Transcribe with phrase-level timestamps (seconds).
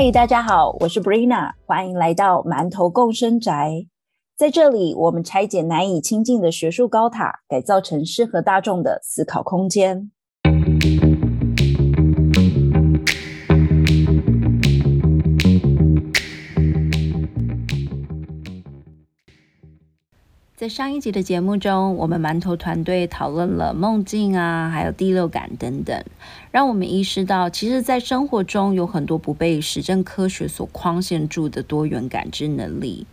[0.00, 3.84] 嗨，大家好，我是 Brina，欢迎来到馒头共生宅。
[4.36, 10.12] 在这里，我们拆解难以亲近的学术高塔，改造成适合大众的思考空间。
[20.58, 26.04] 在上一集的节目中，我们馒头团队讨论了梦境啊，还有第六感等等，
[26.50, 33.06] 让我们意识到，其实，在生活中有很多不被实证科学所框限住的多元感知能力。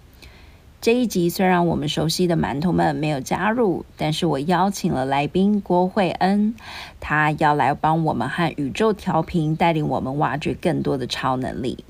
[0.81, 6.55] 这一集虽然我们熟悉的馒头们没有加入，但是我邀请了来宾郭慧恩，
[6.99, 11.85] 他要来帮我们和宇宙调频，带领我们挖掘更多的超能力。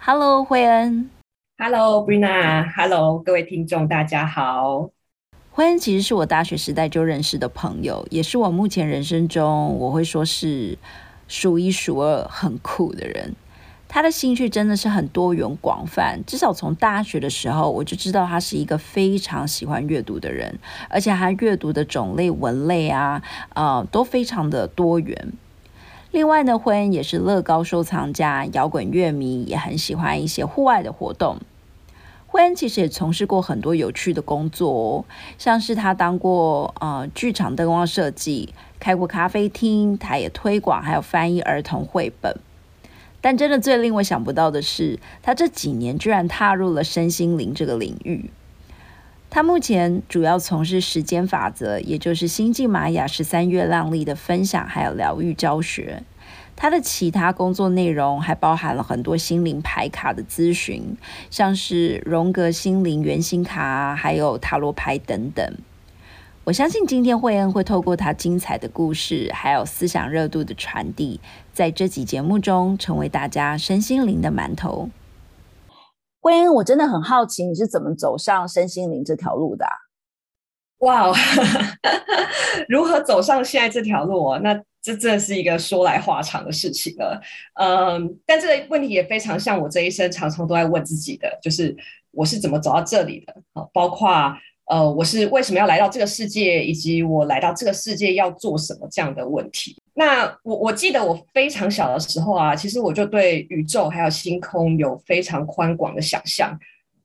[0.00, 1.08] Hello，慧恩。
[1.62, 4.88] Hello，Brina，Hello，各位听众，大家好。
[5.50, 10.78] 慧恩其实是我大学时代就认识的朋友，也是我目前人生中我会说是
[11.28, 13.34] 数一数二很酷的人。
[13.88, 23.22] 他的兴趣真的是很多元广泛，至少从大学的时候我就知道他是一个非常喜欢阅读的人，而且他阅读的种类、文类啊，
[23.52, 25.34] 呃，都非常的多元。
[26.10, 31.36] 另外呢，慧恩也是乐高收藏家、摇滚乐迷，也很喜欢一些户外的活动。
[32.32, 35.04] 惠恩其实也从事过很多有趣的工作哦，
[35.36, 42.38] 像是他当过呃剧场灯光设计，开过咖啡厅，他也推广还有翻译儿童绘本。
[43.20, 48.30] 但真的最令我想不到的是，他这几年居然踏入了身心灵这个领域。
[49.28, 56.04] 他目前主要从事时间法则，也就是星际玛雅十三月亮历的分享，还有疗愈教学。
[56.60, 60.94] 他的其他工作内容还包含了很多心灵牌卡的咨询，
[61.30, 65.56] 像是荣格心灵原型卡，还有塔罗牌等等。
[66.44, 71.18] 我相信今天惠恩会透过他精彩的故事，还有思想热度的传递，
[71.54, 74.90] 在这集节目中成为大家身心灵的馒头。
[76.20, 79.64] 惠恩，我真的很好奇，你是怎么走上身心灵这条路的？
[80.80, 81.10] 哇，
[82.68, 84.36] 如何走上现在这条路？
[84.42, 87.20] 那这真的是一个说来话长的事情了。
[87.54, 91.76] 嗯，但这个问题也非常像我这一生常常都在问自己的，就是
[92.10, 93.34] 我是怎么走到这里的？
[93.52, 94.08] 啊，包括
[94.66, 99.76] 呃，我是为什么要来到这个世界，以及我来到这个世界要做什么这样的问题。
[99.94, 106.56] 那我我记得我非常小的时候啊，其实我就对宇宙还有星空有非常宽广的想象。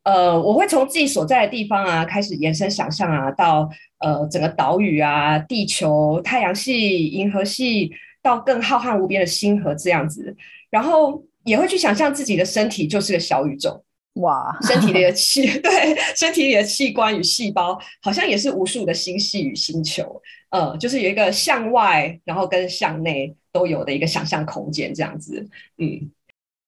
[0.03, 3.67] 呃，我会从自己所在的地方啊开始延伸想象啊，到
[4.05, 10.35] 呃整个岛屿啊、地球、太阳系、银河系，到更浩瀚无边的星河这样子。
[10.69, 13.83] 然后也会去想象自己的身体就是个小宇宙，
[14.15, 20.21] 哇，身体里的器 对，身体里的器官与细胞好像也是无数的星系与星球。
[20.51, 25.49] 呃，就是有一个向外，然后跟向内都有的一个想象空间这样子，
[25.79, 26.11] 嗯。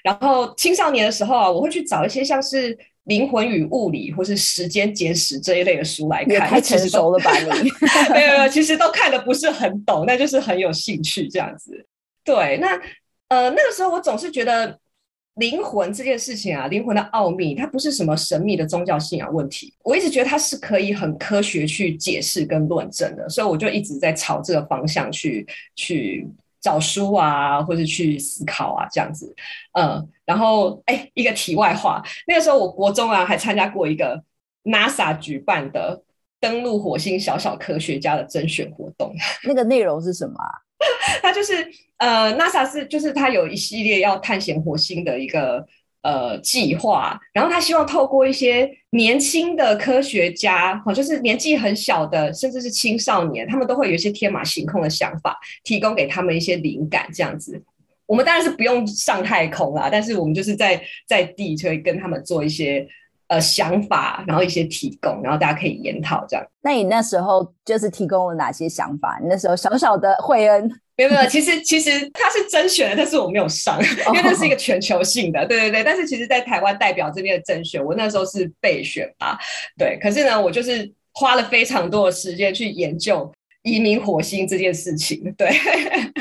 [0.04, 2.74] 然后青少年的时候啊，我会去找一些像是
[3.08, 6.48] 《灵魂与物理》或是《时间简史》这一类的书来看。
[6.48, 7.70] 太成熟了吧你？
[8.14, 11.86] 没有没有，其实都看的不是很懂，那就是很有兴趣这样子。
[12.24, 12.80] 对，那
[13.30, 14.80] 呃那个时候我总是觉得。
[15.38, 19.72] 灵魂这件事情啊，灵魂的奥秘，它不是什么神秘的宗教信仰问题。
[19.84, 25.46] 我一直觉得它是可以很科学去解释跟论证的，所以我就一直在朝这个方向去
[25.76, 26.28] 去
[26.62, 29.34] 找书啊，或者去思考啊，这样子。
[29.74, 34.22] 嗯，然后哎，一个题外话，那个时候我国中啊，还参加过一个
[34.64, 36.04] NASA 举办的
[36.40, 39.14] 登陆火星小小科学家的甄选活动。
[39.46, 40.50] 那个内容是什么啊？
[41.24, 45.66] 它就是呃，NASA 是就是它有一系列要探险火星的一个
[46.08, 57.62] 呃计划，然后他希望透过一些年轻的科学家，哈，就是年纪很小的，甚至是青少年，他们都会有一些天马行空的想法，提供给他们一些灵感，这样子。
[58.06, 62.88] 我们当然是不用上太空啦，但是我们就是在在地就会跟他们做一些。
[63.30, 66.46] 呃，想法，然后一些提供，然后大家可以研讨这样。
[66.62, 69.20] 那你那时候就是提供了哪些想法？
[69.22, 75.84] 你那时候小小的惠恩，没有没有，其实其实他是甄选的，但是我没有上，因为那是一个全球性的，对对对。
[75.84, 79.38] 但是其实，在台湾代表这边的甄选，我那时候是备选吧，
[79.78, 80.00] 对。
[80.02, 85.52] 可是呢，我就是花了非常多的时间去研究移民火星这件事情，对，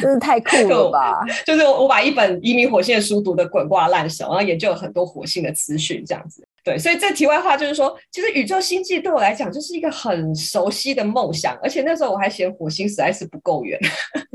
[0.00, 1.20] 真是太酷了吧！
[1.46, 6.46] 就是我把一本移民火星的书读的滚瓜烂熟，然后研究了很多火星的资讯，这样子。
[6.66, 13.78] 对，所以这题外话就是说，其实宇宙星际对我来讲就是一个很熟悉的梦想，而且那时候我还嫌火星实在是不够远，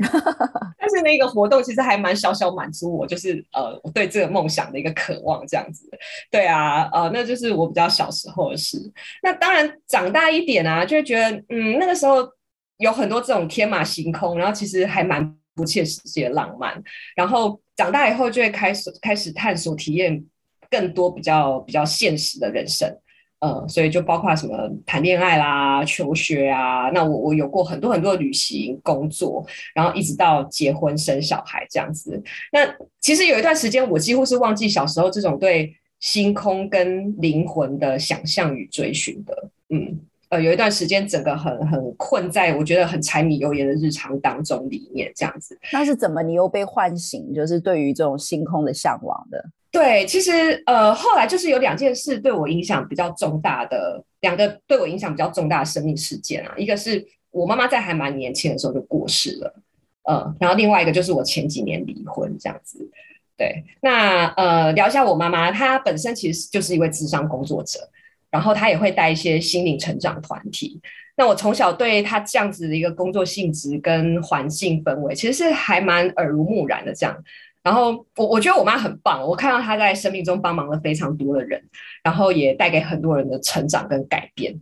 [0.78, 5.86] 但是那个活动其实还蛮小小满足我，就是呃我对这个梦想的一个渴望这样子。
[6.30, 8.78] 对啊，呃，那就是我比较小时候的事。
[9.22, 12.26] 那当然长大一点啊，就会觉得嗯那个时候
[12.78, 16.82] 有很多这种天马行空，然后其实还蛮不切实际的浪漫，
[17.14, 20.24] 然后长大以后就会开始开始探索体验
[20.72, 22.90] 更多比较比较现实的人生。
[23.40, 32.22] 呃，所以就包括什么谈恋爱啦、求学啊，那我我有过很多很多的旅行、工作，然后一直到结婚生小孩这样子。
[32.52, 32.60] 那
[33.00, 39.50] 其实有一段时间，我几乎是忘记小时候这种对星空跟灵魂的想象与追寻的。
[39.70, 39.98] 嗯，
[40.28, 45.58] 呃，有一段时间，整个很很困在我觉得很柴米油盐的日常当中里面这样子。
[45.72, 49.44] 那是怎么你又被唤醒，就是对于这种星空的向往的？
[49.72, 59.54] 对，其实呃，后来就是有两件事对我影响比较重大的，两个对我影响比较重大的生命事件啊，一个是我妈妈在还蛮年轻的时候就过世了，
[60.02, 62.86] 呃，然后另外一个就是我前几年离婚这样子。
[63.34, 67.80] 对，那呃，聊一下我妈妈，她本身其实就是一位智商工作者，
[68.30, 70.78] 然后她也会带一些心灵成长团体。
[71.16, 77.16] 那我从小对她这样子的一个工作性质跟环境氛围，其实是还蛮耳濡目染的这样。
[77.62, 81.62] 然后我我觉得我妈很棒，我看到她在生命中帮忙了非常多的人，
[82.02, 84.54] 然后也带给很多人的成长跟改变。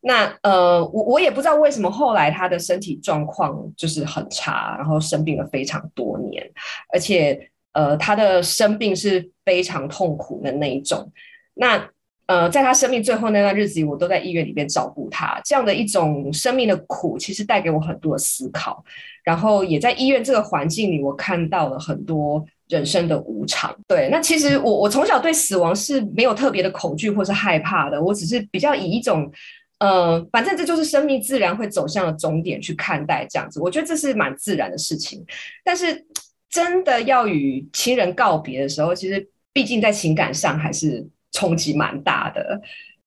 [0.00, 6.48] 那呃，我我也不知道为什么后来她的身体状况就是很差，然后生病了非常多年，
[6.92, 11.12] 而且呃，她的生病是非常痛苦的那一种。
[11.54, 11.88] 那
[12.28, 18.84] 呃，在他生命最后那段日子里，我都在医院里边照顾他，这样的一种生命的苦，其实带给我很多的思考。
[19.24, 23.74] 然后也在医院这个环境里，我看到了很多人生的无常。
[23.86, 29.30] 对，那其实我我从小对死亡是没有特别的恐惧或是害怕的，我只是比较以一种，
[29.78, 33.58] 呃，反正这就是生命自然会走向的终点去看待这样子。
[33.58, 35.24] 我觉得这是蛮自然的事情。
[35.64, 36.06] 但是
[36.50, 42.60] 真的要与亲人告别的时候，其实毕竟在情感上还是冲击蛮大的。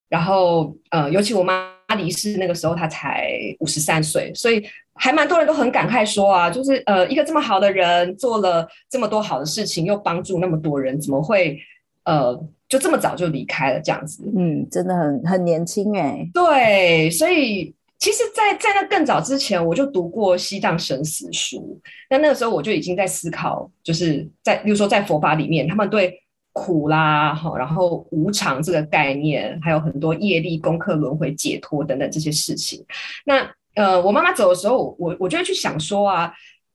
[0.09, 4.63] 然后呃，尤其我妈离世那个时候，她才五十三岁，所以。
[4.93, 11.57] 还蛮多人都很感慨说啊，就是呃，一个这么好的人做了这么多好的事情，又帮助那么多人，怎么会
[12.03, 12.37] 呃
[12.67, 14.21] 就这么早就离开了这样子？
[14.37, 16.29] 嗯，真的很很年轻哎。
[16.33, 21.79] 对，所以其实，在在那更早之前，我就读过西藏生死书。
[22.09, 26.21] 那那个时候，我就已经在思考，就是在比如说在佛法里面，他们对
[26.53, 32.85] 苦啦，哈，然后无常这个概念，还有很多业力、功课、轮回、解脱等等这些事情。
[33.25, 36.33] 那呃，我妈妈走的时候，我我就会去想说啊，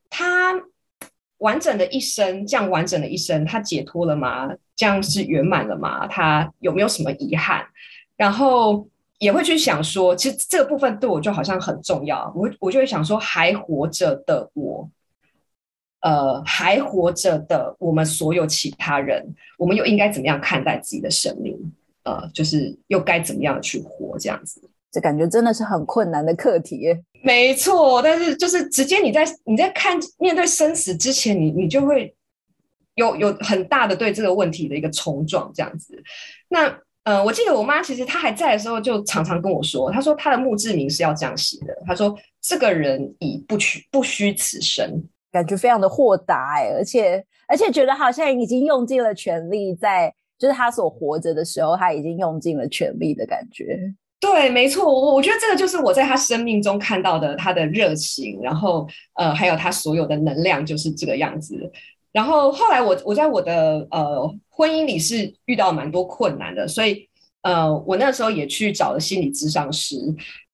[0.08, 0.54] 她
[1.38, 4.48] 完整的一生，这样完整的一生，她解脱了吗？
[4.74, 6.06] 这样是圆满了吗？
[6.06, 7.66] 她有没有什么遗憾？
[8.16, 8.88] 然后
[9.18, 12.32] 也会去想说，其实这个部分对我就好像很重要。
[12.34, 14.88] 我我就会想说，还活着的我，
[16.06, 19.26] 呃，还活着的我们所有其他人，
[19.58, 21.52] 我们又应该怎么样看待自己的生命？
[22.04, 24.16] 呃，就是又该怎么样去活？
[24.16, 24.62] 这样子。
[24.92, 26.86] 这感觉真的是很困难的课题，
[27.24, 28.00] 没错。
[28.00, 32.14] 但是就是直接你在你在看面对生死之前，你你就会
[32.94, 36.00] 有有很大的对这个问题的一个冲撞，这样子。
[36.48, 36.72] 那
[37.02, 45.02] 呃，我记得我妈其实她还在的时候，就常常跟我说，她说她的墓志铭是要这样写的，她说这个人已不虚不虚此生，
[45.36, 53.94] 感觉非常的豁达哎，而且而且觉得好像已经用尽了全力，在就是他所活着的时候，他已经用尽了全力的感觉。
[54.18, 61.54] 对，没错，我我觉得这个就是我在他生命中看到的他的热情，然后呃，还有他所有的能量就是这个样子。
[62.12, 67.06] 然后后来我我在我的呃婚姻里是遇到蛮多困难的，所以
[67.42, 69.96] 呃我那时候也去找了心理咨商师，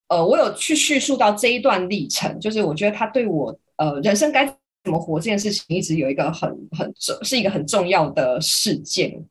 [0.09, 4.45] 呃我有去叙述到这一段历程，就是我觉得他对我呃人生该
[4.85, 9.25] 怎么活这件事情一直有一个很很重是一个很重要的事件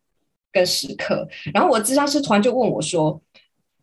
[0.51, 1.27] 跟时刻。
[1.53, 3.21] 然后我的咨商师突然就问我说。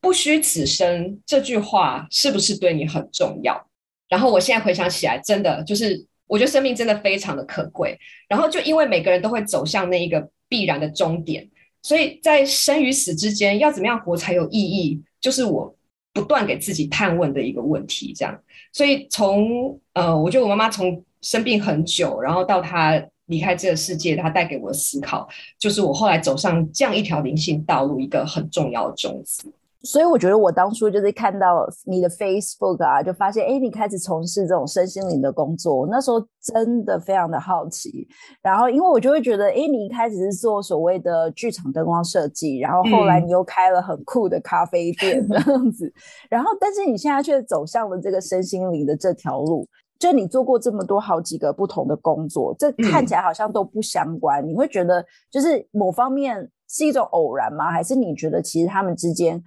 [0.00, 3.66] 不虚此生这句话是不是对你很重要？
[4.08, 7.98] 然后我现在回想起来，真的就是我觉得生命真的非常的可贵。
[8.28, 11.50] 然后就因为每个人都会走向那一个必然的终点，
[11.82, 15.74] 所以在生与死之间要怎么样活才有意义，就是我
[16.18, 18.12] 不断给自己探问的一个问题。
[18.12, 18.36] 这样，
[18.72, 25.28] 所以从呃，我觉得我妈妈从生病很久，然后到她离开这个世界，她带给我的思考，
[25.60, 29.52] 就是我后来走上这样一条灵性道路一个很重要的种子。
[29.82, 35.86] 所以我觉得我当初就是看到你的 Facebook 啊，就发现哎，你开始从事这种身心灵的工作。
[35.88, 38.06] 那时候真的非常的好奇，
[38.42, 45.92] 然后因为我就会觉得，哎，你一开始是做所谓的剧场灯光设计，然后后来你又开了很酷的咖啡店这样子，
[46.28, 49.68] 然后但是你现在却走向了这个身心灵的这条路。
[49.98, 54.46] 就你做过这么多好几个不同的工作，这看起来好像都不相关。
[54.46, 57.72] 你会觉得就是某方面是一种偶然吗？
[57.72, 59.42] 还是你觉得其实他们之间？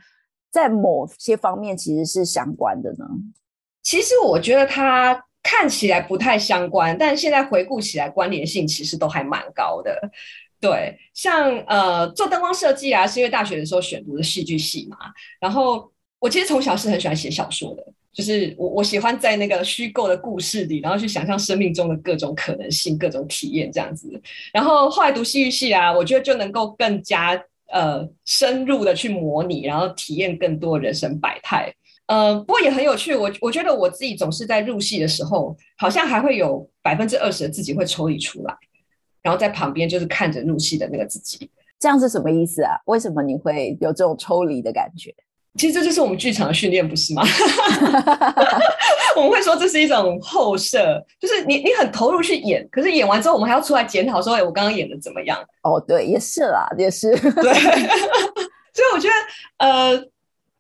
[0.52, 3.06] 在某些方面其实是相关的呢。
[3.82, 9.98] 其实我觉得它看起来不太相关，但现在回顾起来关联性其实都还蛮高的。
[10.60, 14.98] 对，像呃做灯光设计啊，是因为大学的时候选读的戏剧系嘛。
[15.40, 24.22] 然后我其实从小是很喜欢写小说的，就是我我喜欢在那个虚构的故事里，然后去想象生命中的各种可能性、各种体验这样子。
[24.54, 31.74] 然后后来读戏剧系啊，我觉得就能够更加呃深入的去模拟，然后体验更多人生百态。
[32.08, 38.54] 呃，不过也很有趣，我我觉得我自己总是在入戏的时候，好像还会有百分之二十的自己会抽离出来。
[39.22, 41.50] 然后在旁边就是看着入戏的那个自己，
[41.80, 42.76] 这样是什么意思啊？
[42.86, 45.14] 为什么你会有这种抽离的感觉？
[45.58, 47.22] 其实这就是我们剧场的训练，不是吗？
[49.16, 55.38] 我们会说这是一种后设，就是你你很投入去演，可是演完之后，我们还要出来检讨说，哎，我刚刚演的怎么样？
[55.64, 57.12] 哦，对，也是啦， 也是。
[57.12, 57.20] 对，
[58.74, 60.04] 所以我觉得，呃，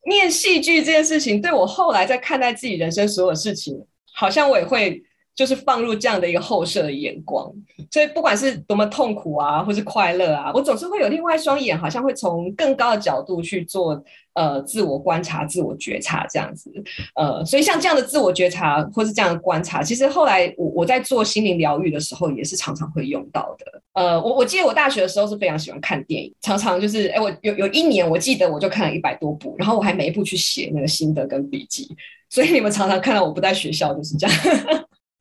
[0.07, 5.01] 念戏剧这件事情，对我后来在看待自己人生所有事情，好像我也会。
[5.33, 7.51] 就是放入这样的一个后设的眼光，
[7.89, 16.69] 所以不管是多么痛苦啊，或是快乐啊，我总是会有另外一双眼，好像会从更高的角度去做呃自我观察、自我觉察这样子。
[17.15, 23.81] 呃，所以像这样的自我觉察或是这样的观察，其实后来我我在做心灵疗愈的时候，也是常常会用到的。
[23.93, 31.87] 呃，我我记得我大学的时候是非常喜欢看电影，常常就是哎，我有有一年我记得我就看了一百多部，然后我还每一部去写那个心得跟笔记。
[32.29, 34.35] 所以你们常常看到我不在学校就是这样。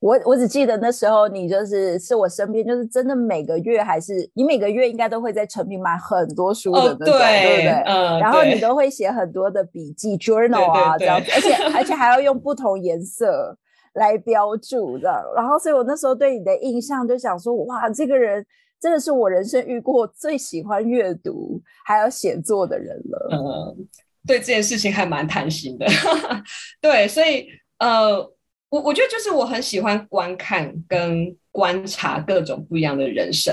[0.01, 7.69] 我我只记得那时候你就是是我身边，就是真的每个月还是你每个月应该都会在成品买很多书的那种，对不对？
[7.85, 8.19] 嗯。
[8.19, 13.55] 然后你都会写很多的笔记 journal 啊，这样子，而且而且还要用不同颜色
[13.93, 15.23] 来标注的。
[15.37, 18.45] 然后，所以我那时候对你的印象就想说，哇，这个人
[18.81, 23.29] 真的是我人生遇过最喜欢阅读还有写作的人了。
[23.33, 23.87] 嗯，
[24.27, 25.85] 对这件事情还蛮贪心的。
[26.81, 27.47] 对，所以
[27.81, 28.33] 呃。
[28.71, 33.53] 我我觉得就是我很喜欢观看跟观察各种不一样的人生，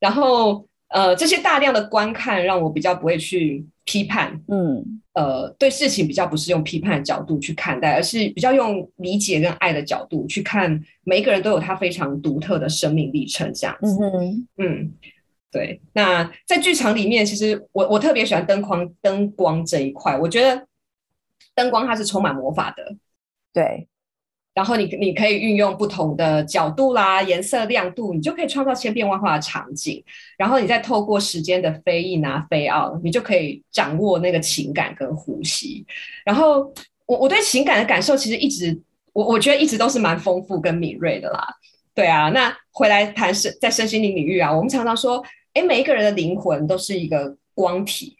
[0.00, 13.98] 然后呃这些大量的观看让我比较不会去批判，嗯呃对事情比较不是用批判的角度去看待，而是比较用理解跟爱的角度去看每一个人都有他非常独特的生命历程这样子，
[14.56, 14.92] 嗯
[15.52, 15.80] 对。
[15.92, 20.66] 那在剧场里面，其实我我特别喜欢灯光灯光这一块，我觉得
[21.54, 22.96] 灯光它是充满魔法的，
[23.52, 23.86] 对。
[24.54, 30.02] 然后你你可以运用不同的角度啦、颜色亮度，你就可以创造千变万化的场景。
[30.38, 35.84] 然后你再透过时间的飞翼啊、飞奥，你就可以掌握那个情感跟呼吸。
[36.24, 36.72] 然后
[37.06, 38.80] 我我对情感的感受其实一直，
[39.12, 41.44] 我我觉得一直都是蛮丰富跟敏锐的啦。
[41.92, 45.20] 对啊，那回来谈身在身心灵领域啊，我们常常说，
[45.52, 48.16] 哎，每一个人的灵魂都是一个光体。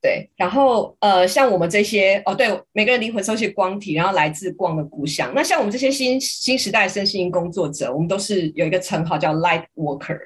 [0.00, 5.32] 对，然后呃，像我们这些哦，对，每个人灵魂都是光体，然后来自光的故乡。
[5.34, 10.18] 那像我们这些新新时代身心工作者，我们都是有一个称号叫 Light Worker。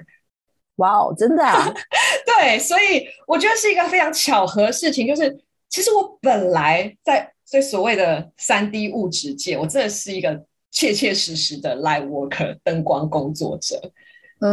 [0.77, 1.43] 哇哦，真的？
[1.43, 1.73] 啊
[2.27, 5.39] 对，所以我觉得是一个非常巧合的事情，就是
[5.71, 13.81] 其实我本来在最所谓的三 D 物质界，我真的是一个切切实实的 Light Worker 灯光工作者。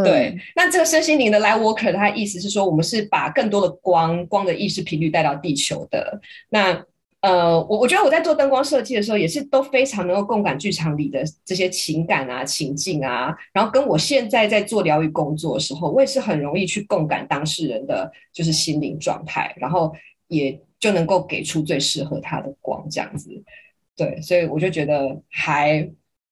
[0.04, 6.22] 对，那这个身心灵的 light worker，它意思是说，我们是把更多的光光的意识频率带到地球的。
[6.50, 6.86] 那
[7.22, 13.36] 呃，我我觉得我在做灯光设计的时候，也是都非常能够共感剧场里的这些情感啊、情境啊。
[13.52, 19.92] 然后跟我现在在做疗愈工作的时候，我也是很容易去共感当事人的就是心灵状态，然后
[20.28, 23.32] 也就能够给出最适合他的光这样子。
[23.98, 25.90] 对，所以我就觉得还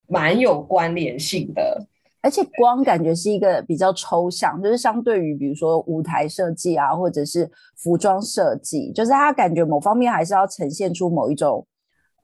[0.08, 1.88] 蛮有关联性的。
[2.28, 11.66] 而且光感觉是一个比较抽象，就是相对于比如说舞台设计啊，或者是服装设计，就是它感觉某方面还是要呈现出某一种，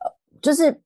[0.03, 0.77] 呃，就是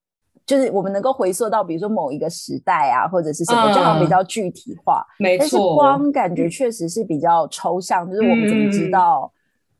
[0.46, 5.04] 就是我们能够回溯到比如说某一个时代啊，或者是什么，这样比较具体化。
[5.18, 5.40] 没错。
[5.40, 9.32] 但是光感觉确实是比较抽象，就是我们怎么知道，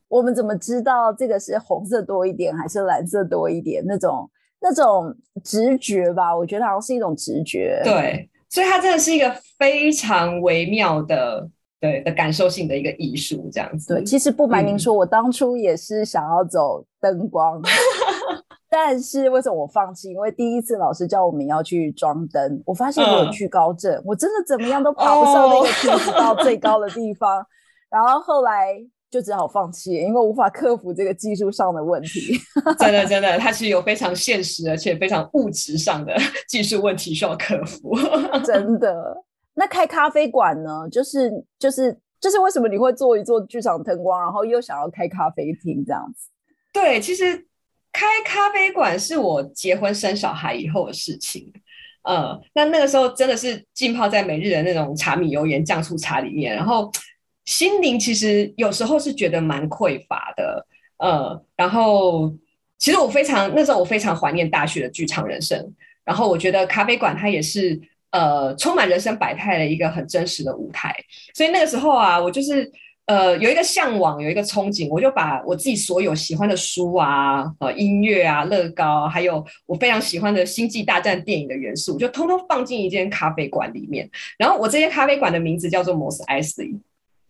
[0.09, 3.85] 我们怎么知道这个是红色多一点还是蓝色多一点？
[3.87, 4.29] 那种
[4.61, 5.15] 那种
[5.45, 7.81] 直觉吧，我觉得好像是一种直觉。
[7.85, 8.29] 对。
[8.49, 11.49] 所以它真的是一个非常微妙的，
[11.81, 13.95] 对的感受性的一个艺术，这样子。
[13.95, 17.61] 对，其实不瞒您说，我当初也是想要走灯光，
[18.71, 20.11] 但是为什么我放弃？
[20.11, 27.47] 因为第一次老师叫我们要去装灯，我发现我有惧高症，我真的怎么样都爬不上那个梯子到最高的地方，
[27.91, 28.79] 然后后来。
[29.11, 32.39] 就只好放弃，因为无法克服这个技术上的问题。
[32.79, 36.15] 真的，真的，它其实有非常现实而且非常物质上的
[36.49, 37.97] 技术问题需要克服。
[38.45, 39.25] 真的，
[39.55, 40.89] 那开咖啡馆呢？
[40.91, 46.29] 就是就是就是为什么你会做一做剧场灯光，然后又想要开咖啡厅这样子？
[46.73, 47.47] 对，其实
[47.93, 51.53] 开咖啡馆是我结婚生小孩以后的事情。
[52.05, 56.91] 呃，那那个时候真的是浸泡在每日的那种茶米油盐酱醋茶里面，然后
[57.49, 60.67] 心灵其实有时候是觉得蛮匮乏的，
[60.99, 62.31] 呃，然后
[62.77, 65.59] 其实我非常那时候我非常怀念大学的剧场人生，
[66.05, 70.95] 然后我觉得咖啡馆它也是呃充满人生百态的一个很真实的舞台，
[71.33, 72.71] 所以那个时候啊，我就是。
[73.09, 84.07] 呃，有一个向往，有一个憧憬，我就把我自己所有喜欢的书啊、呃音乐啊、乐高，还有我非常喜欢的星际大战电影的元素，就通通放进一间咖啡馆里面。
[84.37, 86.79] 然后我这间咖啡馆的名字叫做 Mos Eisley，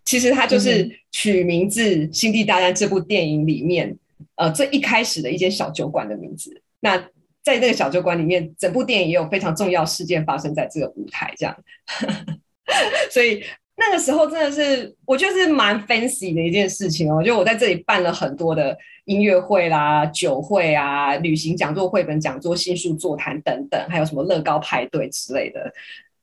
[0.09, 3.95] 其实它就是取名字《星际大战》这部电影里面，
[4.37, 6.63] 呃，最一开始的一间小酒馆的名字。
[6.81, 6.97] 那
[7.43, 11.55] 在那个小酒馆里面，整部电影也有非常重要事件发生在这个舞台，这样，
[13.13, 13.45] 所以。
[13.81, 17.23] 那个时候真的是，我就是蛮 fancy 的一件事情哦。
[17.23, 25.73] 就我在这里办了很多的音乐会啦、酒会啊、旅行讲座、绘本讲座、新书座谈等等，还有什么乐高派对之类的。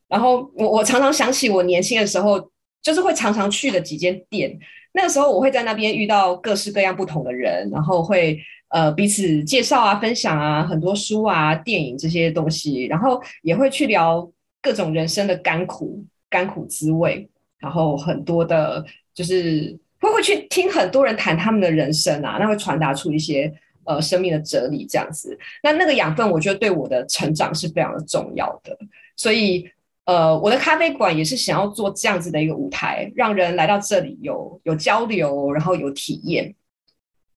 [0.10, 2.52] 然后我我常常想起我年轻的时候，
[2.86, 4.56] 就是会常常去的几间店。
[4.94, 8.40] 那个时候我会在那边遇到各式各样不同的人，然后会
[8.70, 17.28] 呃彼此介绍啊、分享啊很多书啊、电影这些东西，然后也会去聊各种人生的甘苦、甘苦滋味。
[17.58, 23.52] 然后很多的，就是会会去听很多人谈他们的人生啊，那会传达出一些
[23.86, 25.36] 呃生命的哲理这样子。
[25.64, 28.78] 那那个养分，我觉得对我的成长是非常的重要的。
[29.16, 29.68] 所以
[30.06, 36.54] 呃，我的咖啡馆也是想要做这样子的一个舞台，让人来到这里有有交流，然后有体验，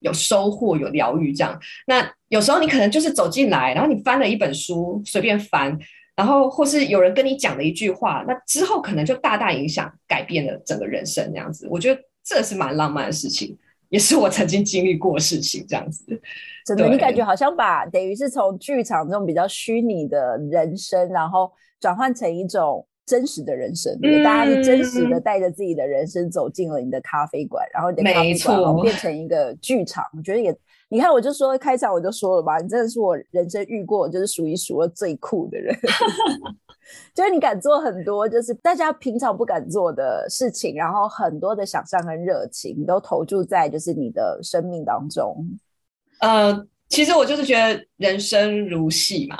[0.01, 1.59] 有收获，有疗愈这样。
[1.87, 5.79] 那有时候你可能就是走进来，然后你翻了一本书，随便翻。
[6.15, 11.25] 然后，或是有人跟你讲了一句话，那之后可能就大大影响、改变了整个人生。
[11.31, 13.57] 这样子，我觉得这是蛮浪漫的事情，
[13.89, 15.65] 也是我曾经经历过的事情。
[15.69, 16.05] 这样子，
[16.67, 23.99] 真的，你感觉好像把等于是从剧场这种比较虚拟的人生，然后转换成一种真实的人生。
[24.25, 30.05] 大家是真实的带着自己的人生走进了你的咖啡馆，然后你的咖啡馆变成一个剧场。
[30.17, 30.57] 我觉得也。
[30.91, 35.77] 你看，我就说开场我就说了吧，你真的是我人生遇过就是数一数二最酷的人，
[37.15, 45.37] 就是你敢做很多就是大家平常不敢做的事情，然后很多的想象跟热情都投注在就是你的生命当中。
[46.21, 49.37] 呃，其实我就是觉得人生如戏嘛，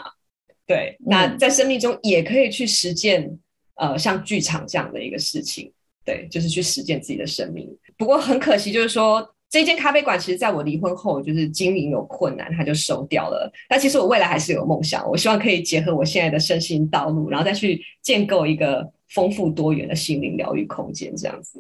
[0.69, 3.37] 对，那在生命中也可以去实践，
[3.75, 5.73] 呃，像剧场这样的一个事情，
[6.05, 7.69] 对，就是去实践自己的生命。
[7.97, 9.35] 不过很可惜，就是说。
[9.51, 13.51] 这间咖啡馆其实在我离婚后，就是经营有困难，它就收掉了。
[13.67, 21.17] 但其实我未来还是有梦想，我希望可以结合我现在的身心道路，然后再去建构一个丰富多元的心灵疗愈空间。
[21.17, 21.59] 这样子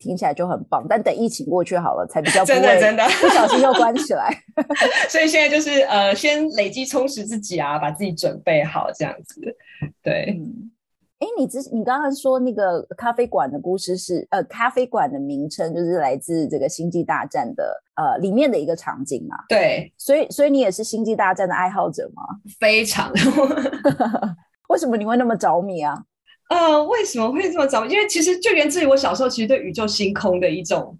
[0.00, 0.84] 听起来就很棒。
[0.88, 4.28] 但等疫情过去好了，才比较真的真的不小心又关起来。
[5.08, 9.40] 所以现在就是呃，先累积充实自己啊，把自己准备好这样子。
[10.02, 10.40] 对。
[11.20, 19.36] 哎，你之你刚刚说那个咖啡馆的故事是呃，咖啡馆的名称就是来自这个星际大战的呃里面的一个场景嘛？
[19.46, 22.22] 对，所以所以你也是星际大战的爱好者吗？
[22.58, 23.12] 非常。
[24.70, 26.02] 为什么你会那么着迷啊？
[26.50, 27.86] 呃，为什么会这么早？
[27.86, 30.98] 因为其实就源自于我小时候其实对宇宙星空的一种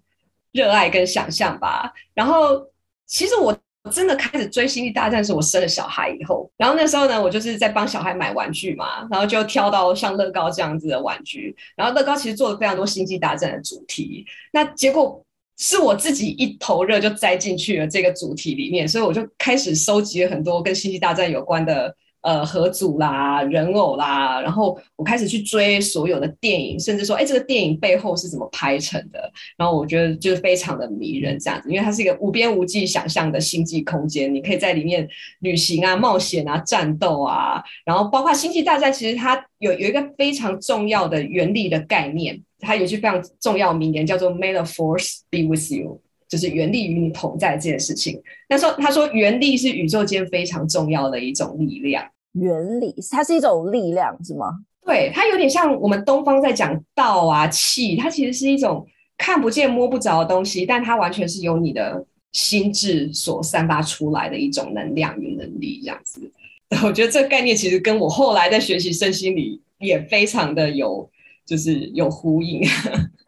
[0.51, 1.93] 热爱跟想象吧。
[2.15, 2.65] 然后
[3.05, 3.55] 其实我。
[3.83, 15.25] 我真的开始追《星际大战》是我生了小孩以后，然后那时候呢，我就是在帮小孩买玩具嘛，然后就挑到像乐高这样子的玩具，然后乐高其实做了非常多《星际大战》的主题，那结果
[15.57, 21.95] 是我自己一头热就栽进去了这个主题里面，所以我就开始收集了很多跟《星际大战》有关的。
[22.21, 29.31] 呃，合组啦，人偶啦，然后我开始去追所有的电影，甚至说，哎，这个电影背后是怎么拍成的？
[29.57, 35.07] 然后我觉得就是非常的迷人，这样子，因为它是一个无边无际想象的星际空间，你可以在里面
[35.39, 45.99] 旅行啊、冒险啊、战斗啊，然后包括《星际大战》，其实它有有一个非常重要的原理的概念，它有句非常重要名言，叫做 “May the Force be with you”。
[46.31, 48.17] 就是原力与你同在这件事情。
[48.47, 52.01] 他说：“他说原力是宇宙间非常重要的一种力量。
[52.31, 54.59] 原理，它是一种力量，是吗？
[54.85, 66.31] 对，它有点像我们东方在讲道啊，气，它其实是一种看不见摸不着的东西，但它完全是由你的心智所散发出来的一种能量与能力，这样子。
[66.85, 71.07] 我觉得这个概念其实跟我后来在学习身心里也非常的有。”
[71.45, 72.61] 就是有呼应，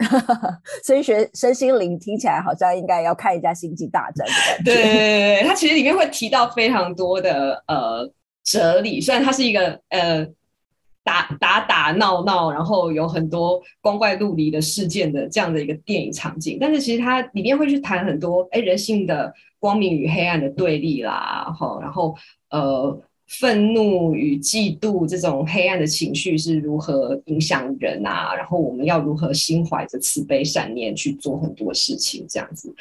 [0.83, 4.63] 所以学身心灵听起来好像应该要看一下《星际大战》的感觉。
[4.63, 8.09] 对对对对，它其实里面会提到非常多的呃
[8.43, 10.25] 哲理，虽然它是一个呃
[11.03, 22.15] 打打打闹闹，然后有很多光怪陆离的事件的这样的一个电影场景，但是其实它里面会去谈很多哎人性的光明与黑暗的对立啦，哈，然后
[22.49, 23.01] 呃。
[23.39, 28.35] 愤怒与嫉妒这种黑暗的情绪是如何影响人啊？
[28.35, 32.25] 然后我们要如何心怀着慈悲善念去做很多事情？
[32.29, 32.73] 这样子，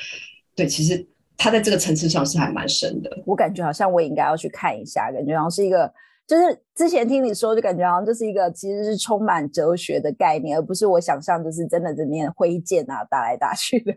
[0.55, 3.23] 对，其实他在这个层次上是还蛮深的。
[3.27, 5.93] 我感觉好像我也应该要去看一下，感觉好像是一个。
[6.25, 13.93] 就是之前听你说，就感觉好像这是一个其实是充满哲学的概念，而不是我想象就是真的这面挥剑啊打来打去的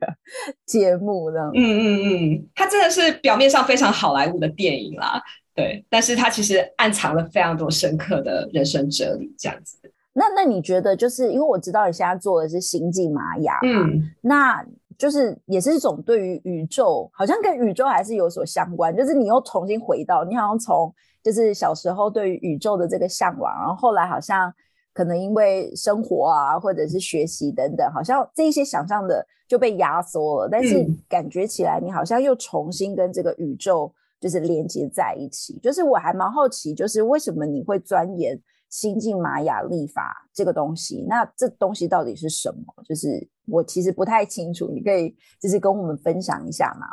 [0.66, 1.40] 节目呢。
[1.54, 5.22] 嗯嗯嗯，它真的是表面上非常好莱坞的电影啦，
[5.56, 9.78] 对，但是它其实暗藏了非常多深刻的人生哲理，这样子。
[10.14, 14.64] 那那你觉得，就是因为我知道你现在做的是星际玛雅，嗯，那
[14.98, 20.94] 就是也是一种对于宇宙，好像跟宇宙还是有所相关，就是你又重新回到，你好像从。
[21.26, 24.54] 就是小时候对于宇宙的这个向往，然后后来好像
[24.94, 30.50] 可能因为生活啊，或者是学习等等，好像这一些想象的就被压缩了。
[30.52, 33.92] 但是感觉起来，你好像又重新跟这个宇宙
[34.26, 35.60] 就是连接在一起。
[35.62, 41.06] 就是我还蛮好奇，就是为什么你会钻研新晋玛雅历法这个东西？
[41.08, 42.74] 那这东西到底是什么？
[42.84, 46.88] 就是我其实不太清楚，你可以就是跟我们分享一下吗？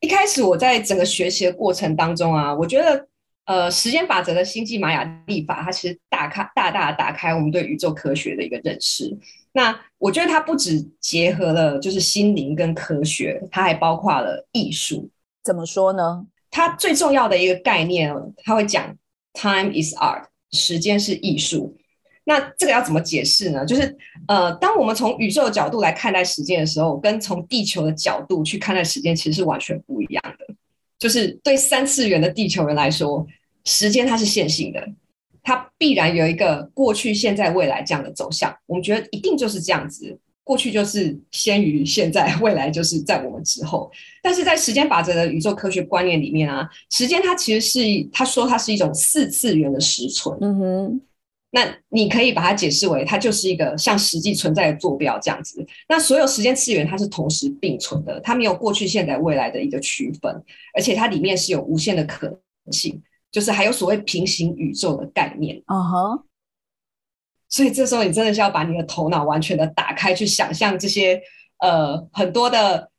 [0.00, 3.06] 一开始我在整个学习的过程当中啊，我觉得。
[3.48, 9.10] 呃，时间法则的星际玛雅历法，它其实大开大大打开我们对宇宙科学的一个认识。
[9.52, 15.08] 那我觉得它不只结合了就是心灵跟科学，它还包括了艺术。
[15.42, 16.26] 怎么说呢？
[16.50, 18.96] 它最重要的一个概念，它会讲
[19.34, 21.76] time is art，时间是艺术。
[22.24, 23.64] 那这个要怎么解释呢？
[23.64, 30.54] 就是呃，当我们从宇宙的角度来看待时间的时候，跟从地球的角度去看待时间，其实是完全不一样的。
[30.98, 33.26] 就是对三次元的地球人来说。
[33.64, 34.82] 时间它是线性的，
[35.42, 38.56] 它必然有一个过去、现在、未来这样的走向。
[38.64, 43.90] 我们觉得一定就是这样子，过去就是先于现在，未来就是在我们之后。
[44.22, 47.78] 但是在时间法则的宇宙科学观念里面啊，时间它其实是
[48.10, 50.34] 他说它是一种四次元的实存。
[50.40, 51.00] 嗯哼，
[51.50, 55.62] 那你可以把它解释为它就是一个像实际存在的坐标这样子。
[55.86, 60.42] 那所有时间次元它是同时并存的，它没有过去、现在、未来的一个区分，
[60.74, 63.02] 而且它里面是有无限的可能性。
[63.30, 66.24] 就是还有所谓平行宇宙的概念，嗯哼，
[67.48, 71.20] 所以这时候你真的是要把你的头脑完全的打开，去想象这些
[71.58, 72.90] 呃很多的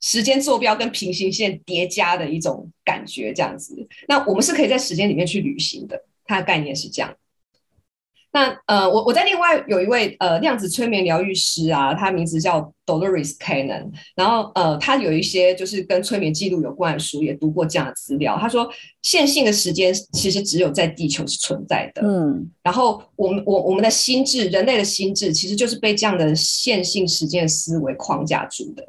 [0.00, 3.74] 时间坐标跟平行线叠加的一种感觉，这样子。
[4.08, 7.14] 那我们是可以在时间里面去旅行的，它的概念是这样。
[8.36, 18.36] 那呃，我我在另外有一位呃量子催眠疗愈师啊，他名字叫 Dolores Cannon，然后呃，他有一些就是跟催眠记录有关的书，也读过这样的资料。
[18.38, 18.70] 他说，
[19.00, 28.84] 线性的时间其实只有在地球是存在的，嗯，然后我们我我们的心智，人类的心智其实就是被这样的线性时间思维框架住的。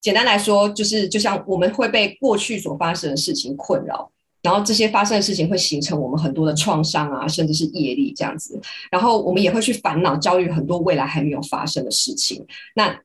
[0.00, 4.12] 简单来说，就是就像我们会被过去所发生的事情困扰。
[4.46, 8.56] 然后这些发生的事情会形成我们很多的创伤啊，甚至是业力这样子。
[8.92, 12.46] 然后我们也会去烦恼、焦虑很多未来还没有发生的事情。
[12.76, 12.96] 那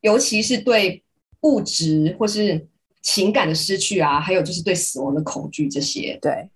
[0.00, 1.04] 尤其是对
[1.42, 2.66] 物质或是
[3.02, 6.18] 情感的失去啊，还有就是对死亡的恐惧这些。
[6.22, 6.48] 对，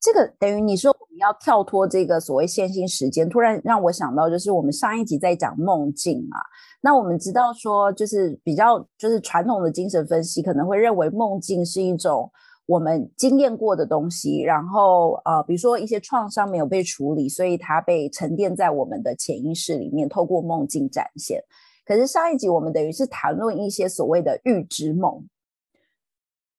[0.00, 6.38] 这个等于你说我们要跳脱这个所谓线性时间，突然让我想到就是我们上一集在讲梦境嘛。
[6.82, 12.30] 那我们知道说，就是比较就是传统的精神分析可能会认为梦境是一种。
[12.70, 21.42] 我们经验过的东西，然后呃，比如说一些创伤没有被处理，所以它被沉淀在我们的潜意识里面，透过梦境展现。
[21.84, 25.20] 可是上一集我们等于是谈论一些所谓的预知梦，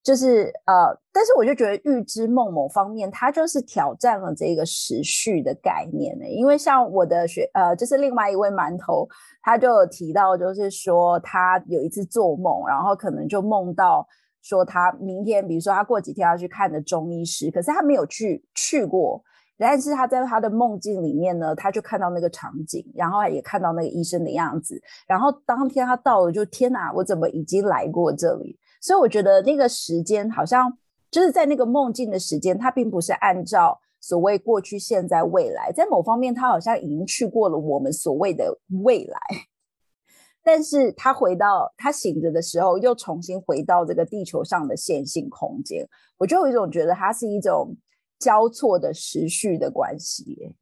[0.02, 6.26] 就是呃，但是我就觉得预知梦某方面，它就是挑战了这个时序的概念呢。
[6.28, 9.08] 因为像我的学呃，就是另外一位馒头，
[9.42, 14.06] 他就提到，就是说他有一次做梦，然后可能就梦到。
[14.42, 19.22] 说他明天，比如说他过几天要去看的中医师，可是他没有去去过，
[19.56, 28.58] 但是他在他的梦境里面呢，他就看到那个场景，然后也看到那个医生的样子，然后当天他到了，就天哪，我怎么已经来过这里？
[28.80, 30.76] 所以我觉得那个时间好像
[31.08, 39.20] 就是在那个梦境的时间，他并不是按照所谓过去、现在、未来，在某方面他好像已经去过了我们所谓的未来。
[40.44, 47.76] 但是他回到他醒着的时候，又重新回到这个地球上的线性空间，我就有一种觉得它是一种
[48.18, 50.54] 交错的时序的关系。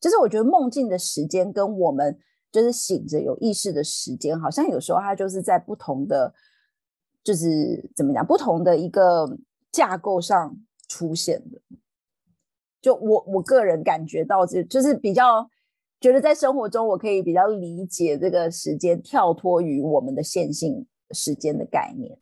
[0.00, 2.18] 就是我觉得梦境的时间跟我们
[2.50, 6.32] 就是醒着有意识的时间，好像有时候它就是在不同的，
[7.22, 9.38] 就是怎么讲，不同的一个
[9.70, 10.56] 架构上
[10.88, 11.60] 出现的。
[12.80, 15.50] 就我我个人感觉到，这就是比较。
[16.00, 22.16] 觉得在生活中，我可以比较理解这个时间跳脱于我们的线性时间的概念。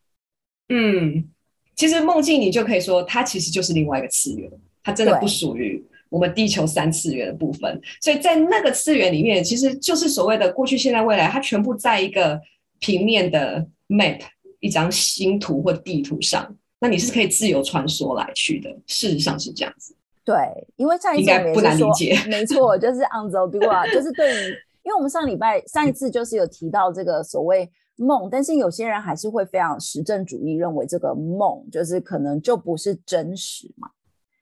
[0.69, 1.29] 嗯，
[1.75, 4.51] 其实梦境你就可以说，它其实就是另外一个次元。
[4.83, 7.81] 它真的不属于我们地球三次元的部分。
[8.01, 12.41] 所以在那个次元里面，其实就是所谓的过去、现在、未来，它全部在一个
[12.81, 14.21] 平面的 map
[14.61, 16.55] 一张星图或地图上。
[16.81, 18.71] 那你是可以自由穿梭来去的。
[18.87, 19.97] 事实上是这样子。
[20.25, 20.35] 对，
[20.77, 24.49] 因为上一次我们不难理解，没错，就是 on the do 啊，就是对于，
[24.83, 33.87] 因为我们上礼拜上一次就是有提到这个所谓梦，但是有些人还是会非常实证主义，认为这个梦就是可能就不是真实嘛。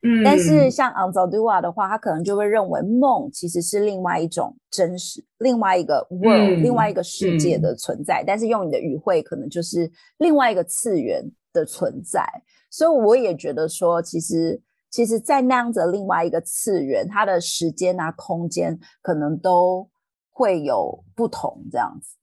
[0.04, 12.24] 嗯，但是像 on the do 啊的话，他可能就会认为梦其实是另外一种真实，另外一个 world，另外一个世界的存在，但是用你的语汇可能就是另外一个次元的存在。
[12.70, 14.62] 所以我也觉得说，其实。
[14.92, 19.88] 其实，在那样子另外一个次元，它的时间啊、空间可能都
[20.30, 22.16] 会有不同这样子。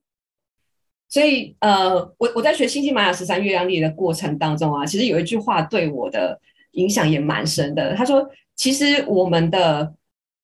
[1.08, 6.40] 所以，呃，我我在学星星玛雅十三月亮历的过程当中啊，其实有一句话对我的
[6.72, 7.92] 影响也蛮深的。
[7.96, 9.92] 他说：“其实我们的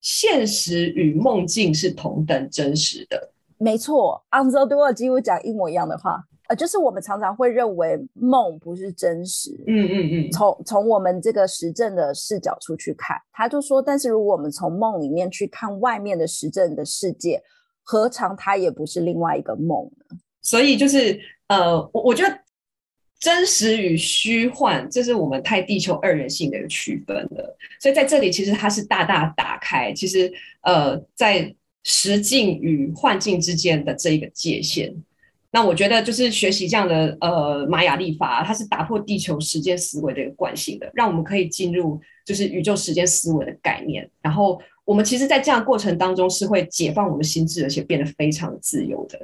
[0.01, 6.25] 现实与梦境是同等真实的。”没错 a n z o d o 几乎讲一模一样的话。
[6.49, 10.31] 呃，就是我们常常会认为梦不是真实，嗯嗯嗯。
[10.31, 17.43] 从从我们这个实证的视角出去看，他就说，但是如果我们从梦里面去看外面的实证的世界，
[17.83, 20.17] 何尝它也不是另外一个梦呢？
[20.43, 22.39] 所以就是呃，我我觉得
[23.19, 27.57] 真实与虚幻，这是我们太地球二元性的一个区分了。
[27.81, 30.33] 所以在这里，其实它是大大打开，其实
[30.63, 34.95] 呃，在实境与幻境之间的这一个界限。
[35.57, 44.07] 那我觉得就是学习这样的呃玛雅历法，它是打破地球时间思维的一个惯性的，让我们可以进入就是宇宙时间思维的概念。
[44.21, 49.19] 然后我们其实，在这样过程当中是会解放我们心智，而且变得非常自由的。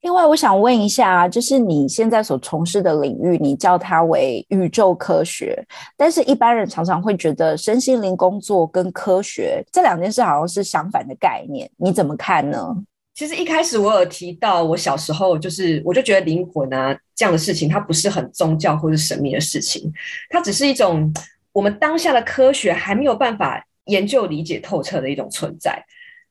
[0.00, 5.62] 另外，我想问一下，就是你现在所从事的领域，你叫它为宇宙科学，
[5.98, 12.74] 但是一般人常常会觉得身心灵工作跟科学这两件事好像是相反的概念，你怎么看呢？
[13.16, 19.90] 其实一开始我有提到，我小时候就是我就觉得灵魂啊这样的事情，它不是很宗教或者神秘的事情，
[20.28, 21.10] 它只是一种
[21.50, 25.82] 我们当下的科学还没有办法研究理解透彻的一种存在。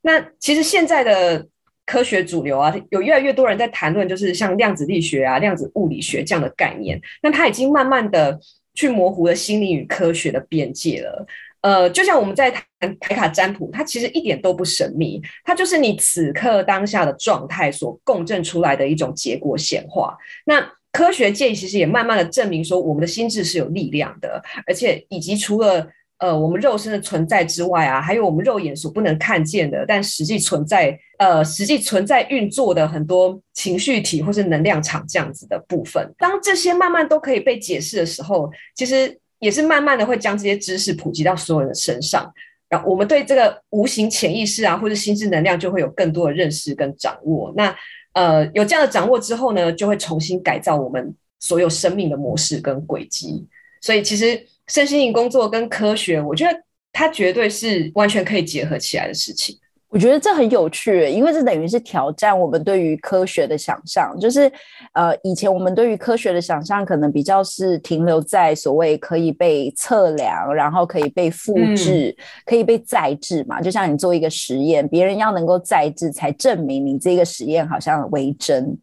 [0.03, 1.47] 那其实现在的
[1.87, 8.39] 科学主流啊，有越来越多人在谈论，就是像量子力学啊、量子物理学这样的概念，那它已经慢慢的
[8.75, 11.25] 去模糊了心理与科学的边界了。
[11.65, 20.15] 呃，就像我们在谈牌卡占卜，它其实一点都不神秘，它就是你此刻当下的状态所共振出来的一种结果显化。
[20.45, 25.87] 那科学界其实也慢慢的证明说，我们的心智是有力量的，而且以及除了
[26.19, 36.13] 呃我们肉身的存在之外啊，还有我们肉眼所不能看见的，但实际存在呃实际存在运作的很多情绪体或是能量场这样子的部分。
[36.19, 39.19] 当这些慢慢都可以被解释的时候，其实。
[39.45, 42.33] 也是慢慢的会将这些知识普及到所有人的身上，
[42.67, 47.53] 然后我们对这个无形潜意识啊，或者心智能量就会有更多的认识跟掌握。
[47.55, 47.75] 那
[48.13, 53.45] 呃，有这样的掌握之后呢，就会重新改造我们所有生命的模式跟轨迹。
[53.81, 56.59] 所以其实身心灵工作跟科学，我觉得
[56.91, 59.55] 它绝对是完全可以结合起来的事情。
[59.95, 64.13] 我觉得这很有趣，因为这等于是挑战我们对于科学的想象。
[64.19, 64.51] 就是，
[64.91, 72.13] 呃，以前我们对于科学的想象可能比较是停留在所谓可以被测量，然后可以被复制、
[72.45, 73.61] 可以被再制嘛。
[73.61, 78.77] 就像你做一个实验，别人要能够再制，才证明你这个实验好像为真，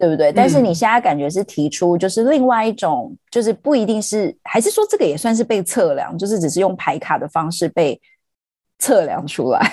[0.00, 0.32] 对不对？
[0.32, 8.00] 但是你现在感觉是提出，就是另外一种，就是不一定是，还是说这个也算是被测量，就是只是用排卡的方式被
[8.80, 9.64] 测量出来。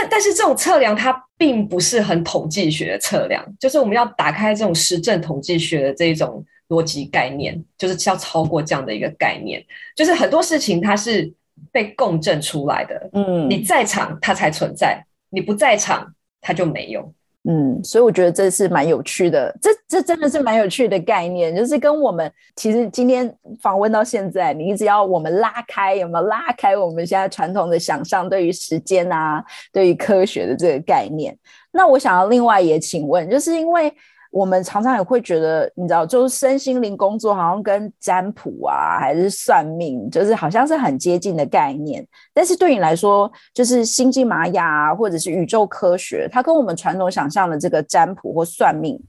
[0.00, 9.64] 但但是这种测量它并不是很统计学的测量，就是我们要打开这种实证统计学的这一种逻辑概念，就是要超过这样的一个概念，
[9.96, 11.32] 就是很多事情它是
[11.72, 17.12] 被共振出来的，嗯，你在场它才存在，你不在场它就没有。
[17.50, 31.34] 嗯，所以我觉得这是蛮有趣的，这这真的是蛮有趣的概念，就是跟我们其实今天访问到现在，你只要我们拉开，有没有拉开我们现在传统的想象对于时间啊，对于科学的这个概念？
[31.72, 33.92] 那我想要另外也请问，就是因为。
[34.30, 42.06] 我们常常也会觉得，你知道，就是身心灵工作好像跟占卜啊，还是算命，就是好像是很接近的概念。
[42.34, 49.00] 但是对你来说，就是星际玛雅啊，或者是宇宙科学，它跟我们传统想象的这个占卜或算命，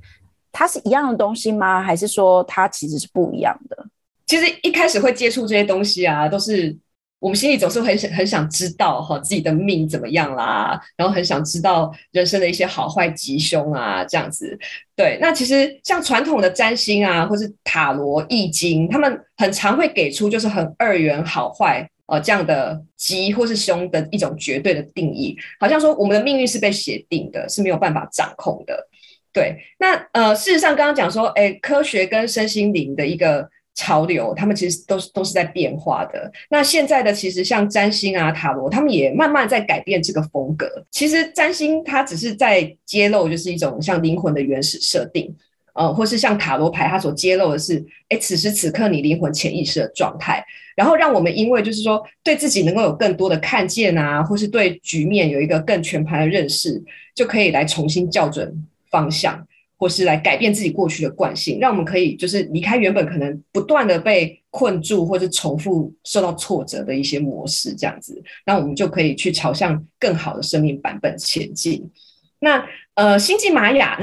[0.52, 1.82] 它是一样的东西吗？
[1.82, 3.86] 还是说它其实是不一样的？
[4.26, 6.76] 其实一开始会接触这些东西啊，都是
[7.20, 14.58] 我们心里总是很想很想知道哈自己的命怎么样啦，然后很想知道人生的一些好坏吉凶啊，这样子。
[14.96, 28.88] 对，那其实像传统的占星啊，或是塔罗、易经，他们很常会给出就是很二元好坏呃这样的吉或是凶的一种绝对的定义，好像说我们的命运是被写定的，是没有办法掌控的。
[29.34, 33.50] 对，那呃事实上刚刚讲说，哎，科学跟身心灵的一个。
[33.80, 36.30] 潮流，他们其实都是都是在变化的。
[36.50, 40.68] 那现在的其实像占星啊、塔罗，他们也慢慢在改变这个风格。
[40.92, 45.34] 其实占星它只是在揭露，就是一种像灵魂的原始设定，
[45.76, 50.44] 呃，或是像塔罗牌，它所揭露的是，哎，此时此刻你灵魂潜意识的状态，
[50.76, 56.84] 然后让我们因为就是说对自己能够有更多的看见啊，或是对局面有一个更全盘的认识，
[57.16, 58.54] 就可以来重新校准
[58.92, 59.48] 方向。
[59.80, 71.90] 或是来改变自己过去的惯性，让我们可以就是离开原本可能不断的被困住或者重复受到挫折的一些模式，这样子，那我们就可以去朝向更好的生命版本前进。
[72.40, 72.62] 那
[72.96, 73.98] 呃，星际玛雅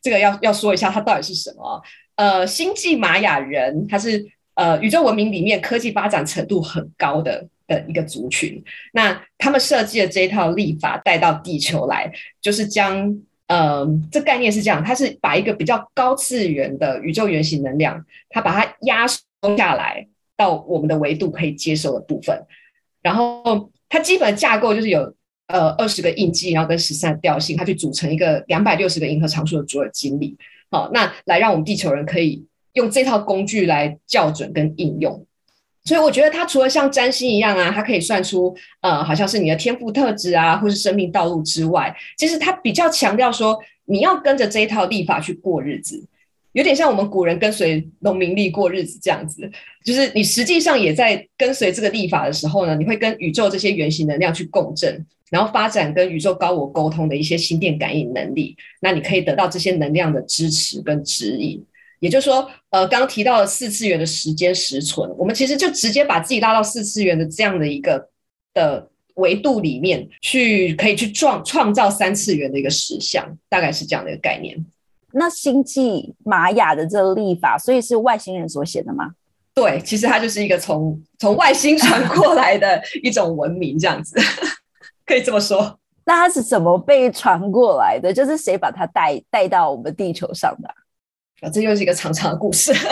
[0.00, 1.82] 这个要要说一下，它到底是什么？
[2.14, 8.62] 呃，星际玛雅人，它是呃宇宙文明里面科技发展程度很高的的一个族群。
[8.92, 13.20] 那他们设计的这一套历法带到地球来，就是将。
[13.48, 19.24] 嗯，这概念是这样，它是把一个比较高次元的宇宙原型能量，它把它压缩
[19.56, 20.06] 下来
[20.36, 22.38] 到我们的维度可以接受的部分，
[23.00, 25.14] 然后它基本架构就是有
[25.46, 30.36] 呃二十个印记，然后跟十三调性，它去组成一个两百六十个银河常数的左耳经历，
[30.70, 35.24] 好，那来让我们地球人可以用这套工具来校准跟应用。
[35.88, 46.04] 所以我觉得它除了像占星一样啊，它可以算出呃，好像是你的天赋特质啊，或是生命道路之外，其实它比较强调说你要跟着这一套历法去过日子，
[46.52, 49.50] 有点像我们古人跟随农民历过日子这样子。
[49.82, 58.54] 就是你实际上也在跟随这个历法的时候呢，你会跟宇宙这些原型能量去共振，然后发展跟宇宙高我沟通的一些心电感应能力。
[58.80, 61.64] 那你可以得到这些能量的支持跟指引。
[62.00, 68.08] 也就是说，呃，刚刚提到的四次元的时间实存，我们其实就直接把自己拉到四次元的这样的一个
[68.54, 74.56] 的维度里面去，可以去创创造三次元的一个实像，大概是这样的一个概念。
[75.12, 79.10] 那星际玛雅的这个历法，所以是外星人所写的吗？
[79.54, 84.16] 对，其实它就是一个从从外星传 过来的一种文明，这样子
[85.04, 85.78] 可以这么说。
[86.04, 88.12] 那它是怎么被传过来的？
[88.12, 90.68] 就是谁把它带带到我们地球上的？
[90.68, 90.74] 啊，
[91.52, 92.72] 这又是一个长长的故事。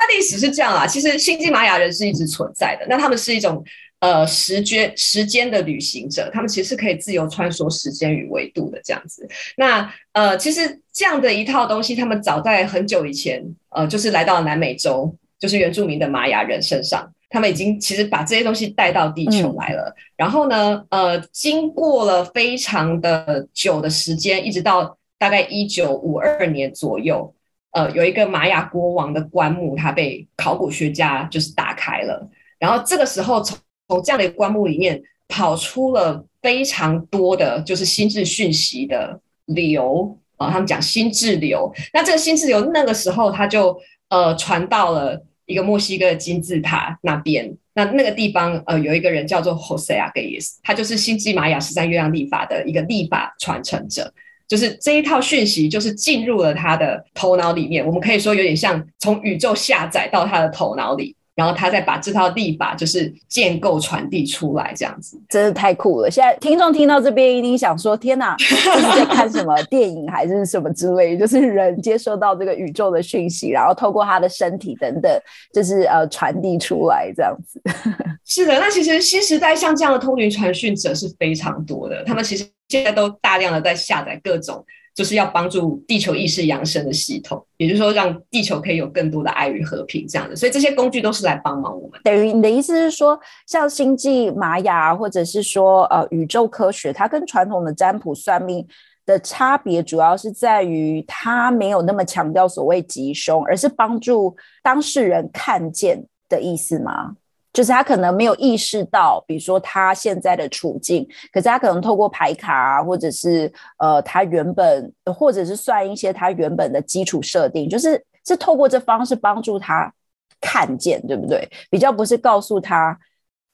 [0.00, 2.86] 它历史是这样啊，其实星际玛雅人是一直存在的。
[2.88, 3.62] 那他们是一种
[3.98, 9.28] 呃时间时间的旅行者，他们其实是可以自由穿梭时间与维度的这样子。
[9.56, 19.92] 那呃，其实这样的一套东西，他们早在很久以前，呃，就是来到南美洲，就是原住民的玛雅人身上，他们已经其实把这些东西带到地球来了。
[20.16, 24.96] 然后呢，呃，经过了非常的久的时间，一直到。
[25.18, 27.34] 大概一九五二年左右，
[27.72, 32.30] 呃，有一个玛雅国王的棺木，它被考古学家就是打开了。
[32.58, 40.50] 然后这个时候，从从这样的一个棺木里面跑出了非常多的，就是心智讯息的流啊。
[40.50, 41.72] 他们讲心智流。
[41.92, 43.76] 那这个心智流那个时候，它就
[44.08, 47.56] 呃传到了一个墨西哥金字塔那边。
[47.74, 54.12] 那那个地方呃有一个人叫做 Jose a g a s 他就是星际玛雅十三月亮历法的一个历法传承者。
[54.48, 57.84] 就是这一套讯息，就是进入了他的头脑里面。
[57.86, 66.10] 我们可以说，有点像从宇宙下载到他的头脑里，然后他再把这套历法就是建构传递出来，这样子真的太酷了。
[66.10, 75.10] 现在听众听到这边一定想说：“天哪， 这是在看什么电影还是什么之类？”就是人接收到这个宇宙的讯息，然后透过他的身体等等，
[75.54, 77.62] 就是呃传递出来这样子。
[78.26, 82.44] 是的，那其实新时代像这样的通灵传讯者是非常多的，他们其实。
[82.68, 84.62] 现在都大量的在下载各种，
[84.98, 90.34] 就是要帮助地球意识扬升的系统，也就是说，让地球可以有更多的爱与和平这样的。
[90.34, 92.00] 所以这些工具都是来帮忙我们。
[92.02, 98.66] 等于你的意思是说，像星际玛雅，或者是说呃宇宙科学，它跟传统的占卜算命
[99.06, 107.14] 的差别，主要是在于它没有那么强调所谓吉凶，而是帮助当事人看见的意思吗？
[107.58, 119.92] 就是他可能没有意识到，比如说他现在的处境，可是他可能透过牌卡啊，或者是呃，他原本或者是算一些他原本的基础设定，就是是透过这方式帮助他
[120.40, 121.48] 看见，对不对？
[121.68, 122.96] 比较不是告诉他，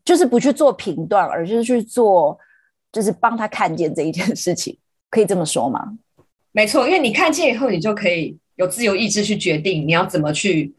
[0.04, 2.38] 就是不去做评断，而是去做，
[2.92, 4.76] 就是帮他看见这一件事情，
[5.08, 5.96] 可以这么说吗？
[6.52, 10.74] 没错，因为你看见以后，你就可以有自由意志去决定你要怎么去。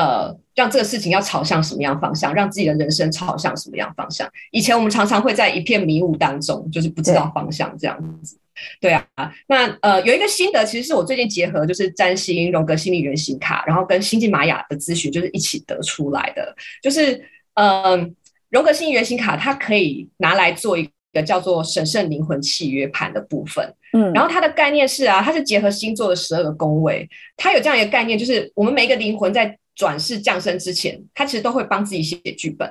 [0.00, 4.26] 呃，让这个事情要朝向什么样方向，让自己的人生朝向什么样方向。
[4.50, 8.38] 以前我们常常会在一片迷雾当中，就是不知道方向这样子。
[8.80, 9.04] 对啊，
[9.46, 16.56] 那呃有一个心得，其实是我最近结合就是占星、荣格心理原型卡，然后跟星际玛雅的咨询，就是一起得出来的。
[16.82, 17.22] 就是
[17.54, 18.14] 嗯，
[18.48, 23.74] 荣格心理原型卡它可以拿来做一个叫做神圣灵魂契约盘的部分。
[23.92, 32.70] 嗯，然后它的概念是啊，它是结合星座的十二个宫位，它有这样一个概念，就是我们每一个灵魂在转世降生之前，他其实都会帮自己写剧本，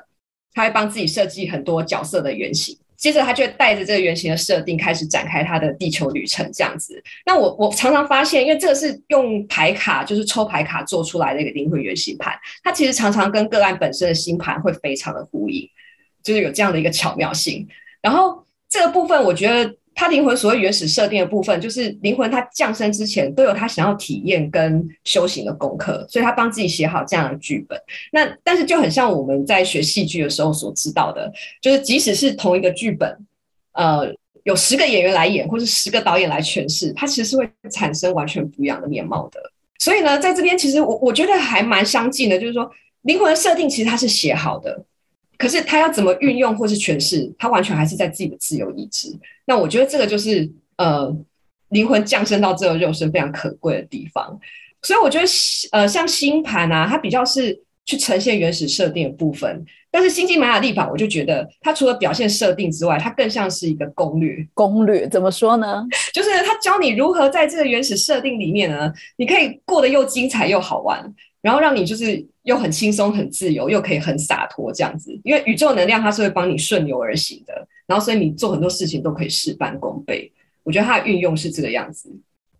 [0.53, 2.77] 他会帮自己设计很多角色的原型。
[2.97, 7.01] 接着他就会带着这个原型的设定开始展开他的地球旅程，这样子。
[7.25, 15.65] 那我我常常发现，因为这个是用牌卡，就是抽牌卡做出来的一个灵魂原型盘，它其实常常跟个案本身的星盘会非常的呼应，
[16.21, 17.65] 就是有这样的一个巧妙性。
[18.01, 19.75] 然后这个部分，我觉得。
[19.99, 27.77] 他灵魂所谓原始设定的部分，就是灵魂他降生之前都有他想要体验跟修行的功课，所以他帮自己写好这样的剧本。
[28.13, 31.29] 那但是就很像我们在学戏剧的时候所知道的，
[31.61, 33.13] 就是即使是同一个剧本，
[33.73, 34.09] 呃，
[34.43, 39.51] 有十个演员来演，或是十个导演来诠释，它其实是会产生完全不一样的面貌的。
[39.79, 42.71] 所以呢，在这边其实我我觉得还蛮相近的，就是说
[43.01, 44.85] 灵魂的设定其实它是写好的。
[45.39, 49.09] 可是他要怎么运用或是诠释，他完全还是在自己的自由意志。
[49.45, 51.15] 那我觉得这个就是呃，
[51.69, 54.37] 灵魂降生到这个肉身非常可贵的地方。
[54.83, 55.25] 所以我觉得
[55.71, 59.65] 呃，像星盘啊，它比较是去呈现原始设定的部分。
[59.91, 64.45] 但是星际玛雅历法，我就觉得它除了表现设定之外，它更像是一个攻略。
[64.53, 65.83] 攻略怎么说呢？
[66.13, 71.01] 就是它教你如何在这个原始设定里面呢，你可以过得又精彩又好玩。
[71.41, 80.31] 然后让你就是又很轻松、很自由，又可以很洒脱这样子，因为宇宙能量它是会帮你顺流而行的，然后所以你做很多事情都可以事半功倍。
[80.63, 82.09] 我觉得它的运用是这个样子，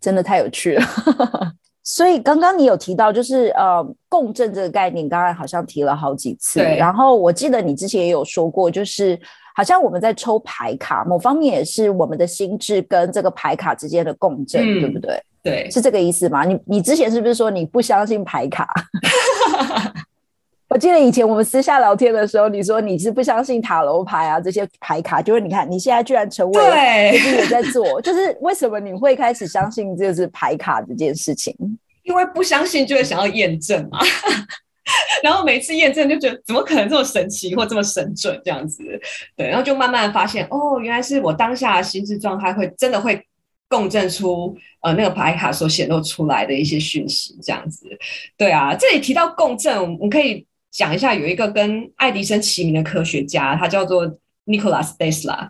[0.00, 0.82] 真的太有趣了。
[1.82, 6.60] 所以刚刚你有提到就是呃共振这个概念，刚刚好像提了好几次。
[6.60, 9.18] 然后我记得你之前也有说过，就是
[9.54, 15.20] 好像我们在抽牌卡，某方面也是我们的心智跟这个牌卡之间的共振，对不对？
[15.42, 16.44] 对，是这个意思吗？
[16.44, 18.68] 你你之前是不是说你不相信牌卡？
[20.68, 31.52] 我记得以前我们私下聊天的时候，你说你是不相信塔罗牌啊这些牌卡，就是你看你现在居然成为最近也在做，就是为什么你会开始相信就是牌卡这件事情？
[32.04, 33.98] 因为不相信就会想要验证嘛，
[35.24, 38.84] 然后每次验证就觉得怎么可能这么神奇或这么神准这样子？
[39.36, 43.20] 对，然后就慢慢发现哦，原来是我当下的心智状态会真的会。
[43.70, 47.86] 共振出呃那个牌卡所显露出来的一些讯息，这样子，
[48.36, 54.04] 对啊，这里提到共振，我们可以讲一下，有一个跟爱迪生齐名的科学家，他叫做
[54.46, 55.48] Nikola Tesla，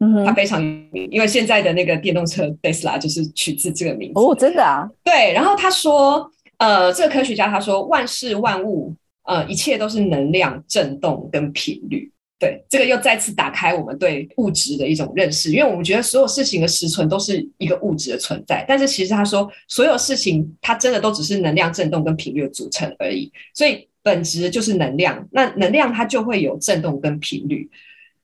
[0.00, 4.20] 嗯，他非常有名，因为现在的那个电动车 Tesla 就是取自这个名字。
[4.20, 12.12] 哦，真的啊，对，然后他说，呃，这个科学家他说，万事万物，呃，一切都是能量振动跟频率。
[12.44, 27.66] 对，这个又再次打开我们对物质的一种认识，因为我们觉得所有事情的实存都是一个物质的存在，但是其实他说所有事情它真的都只是能量振动跟频率组成而已，所以本质就是能量，那能量它就会有振动跟频率。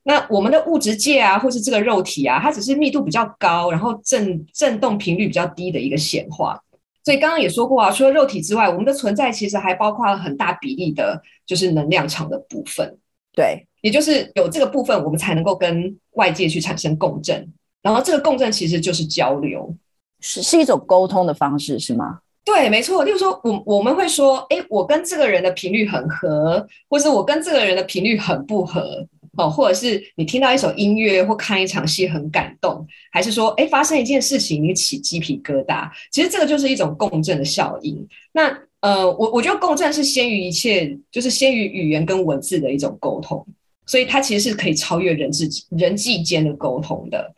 [0.03, 6.61] 那我们的物质界啊，或是这个肉体啊，它只是密度比较高，然后振振动频率比较低的一个显化。
[7.03, 12.99] 所以刚刚也说过啊，除了肉体之外，我们的存在其实还包括了很大比例的就是能量场的部分。
[13.33, 13.67] 对。
[13.81, 17.51] 也就是有这个部分，我们才能够跟外界去产生共振，
[17.81, 19.75] 然后这个共振其实就是交流，
[20.19, 22.19] 是是一种沟通的方式，是吗？
[22.45, 23.03] 对，没错。
[23.03, 29.03] 例如说，我我们会说，哎，我跟这个人的频率很合，或是我跟这个人的频率很不合，
[29.35, 38.07] 哦，或者是你听到一首音乐或看一场戏很感动，还是说，哎，发生一件事情你起鸡皮疙瘩，其实这个就是一种共振的效应。
[38.31, 43.43] 那呃，我我觉得共振是先于一切，就是先于语言跟文字的一种沟通。
[43.87, 47.33] 所以它其实是可以超越人际人际间的沟通的，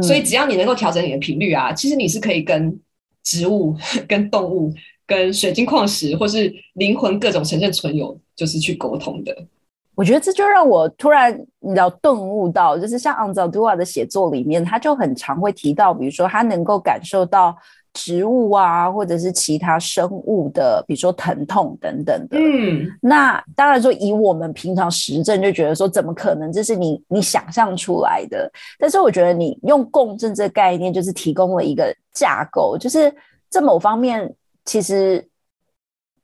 [0.00, 2.78] 所以只要你能够调整你的频率啊，其实你是可以跟
[3.24, 3.74] 植物、
[4.06, 4.72] 跟动物、
[5.06, 9.36] 跟水晶矿石，或是灵魂各种神圣存有，就是去沟通的。
[9.96, 17.56] 我觉得这就让我突然你知道顿悟到，就是像 Anzaldua 的写作里面，他就很常会提到，比如说他能够感受到。
[17.98, 22.38] 植物啊，或者是其他生物的，比如说疼痛等等的。
[22.38, 26.52] 嗯，那当然说以我们平常实证就觉得说，怎么可能？
[26.52, 28.48] 这是你你想象出来的。
[28.78, 33.12] 但是我觉得你用共振这个概念，就是提供了一个架构，就是
[33.50, 34.32] 这某方面
[34.64, 35.26] 其实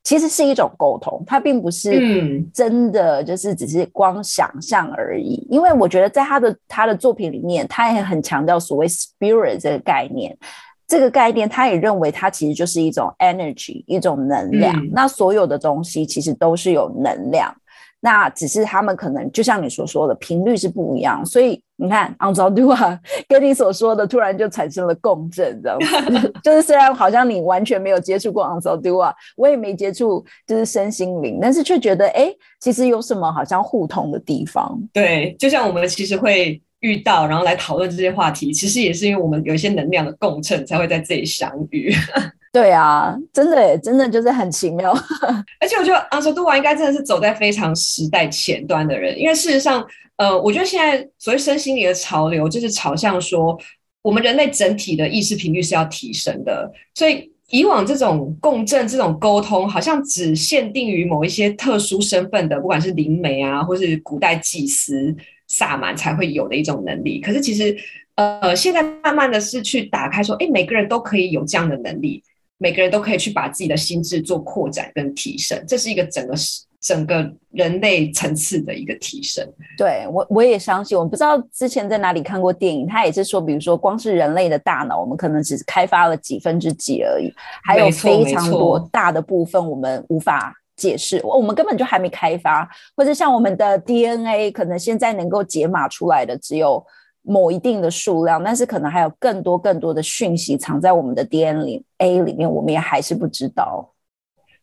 [0.04, 5.44] 其实是一种沟通，它并不是真的就是只是光想象而已。
[5.50, 10.38] 因为我觉得在他的他的作品里面，他也很强调所谓 spirit 这个概念。
[10.86, 14.74] 这个概念，他也认为它其实就是一种 energy，一种能量。
[14.92, 17.54] 那所有的东西其实都是有能量，
[18.00, 21.24] 那只是他们可能就像你所说的频率是不一样。
[21.24, 26.32] 所以你看 a n z a d u a 跟你所说的突然就产生了共振，这样子。
[26.44, 32.30] 就是虽然好像你完全没有接触过 a n z a d u a 我也没接触，就是身心灵，但是却觉得哎，
[32.60, 34.78] 其实有什么好像互通的地方。
[34.92, 36.60] 对，就像我们其实会。
[36.84, 41.90] 遇到，然后来讨论这些话题，其实也是因为我们有一些能量的共振，才会在这里相遇。
[42.52, 44.92] 对啊，真的，真的就是很奇妙。
[45.58, 49.82] 而且我觉得阿索杜娃应该真的是走在非常时代前端的人，因为事实上，
[50.18, 53.58] 呃，我觉得现在所谓身心灵的潮流，就是朝向说，
[54.02, 56.70] 我们人类整体的意识频率是要提升的。
[56.94, 65.16] 所以以往这种共振、这种沟通，好像只限定于某一些特殊身份的，不管是灵媒啊，或是古代祭司。
[65.56, 67.76] 萨满才会有的一种能力，可是其实，
[68.16, 72.20] 呃，现在慢慢的是去打开，说，哎，每个人都可以有这样的能力，
[72.58, 76.34] 每个人都可以去把自己的心智做扩展跟提升，这是一个整个
[76.80, 79.46] 整个人类层次的一个提升。
[79.78, 87.32] 对我我也相信，我不知道之前在哪里看过电影，他也是说，比如说，光是人类的大脑，我们可能只开发了几分之几而已，
[87.62, 90.52] 还有非常多大的部分我们无法。
[90.76, 96.84] 解释，我们根本就还没开发，或者像我们的 DNA，可能现在能够解码出来的只有
[97.22, 103.92] 某一定的数量，但是可能还有更多更多的讯息藏在我们的 DNA 里面，我们也还是不知道。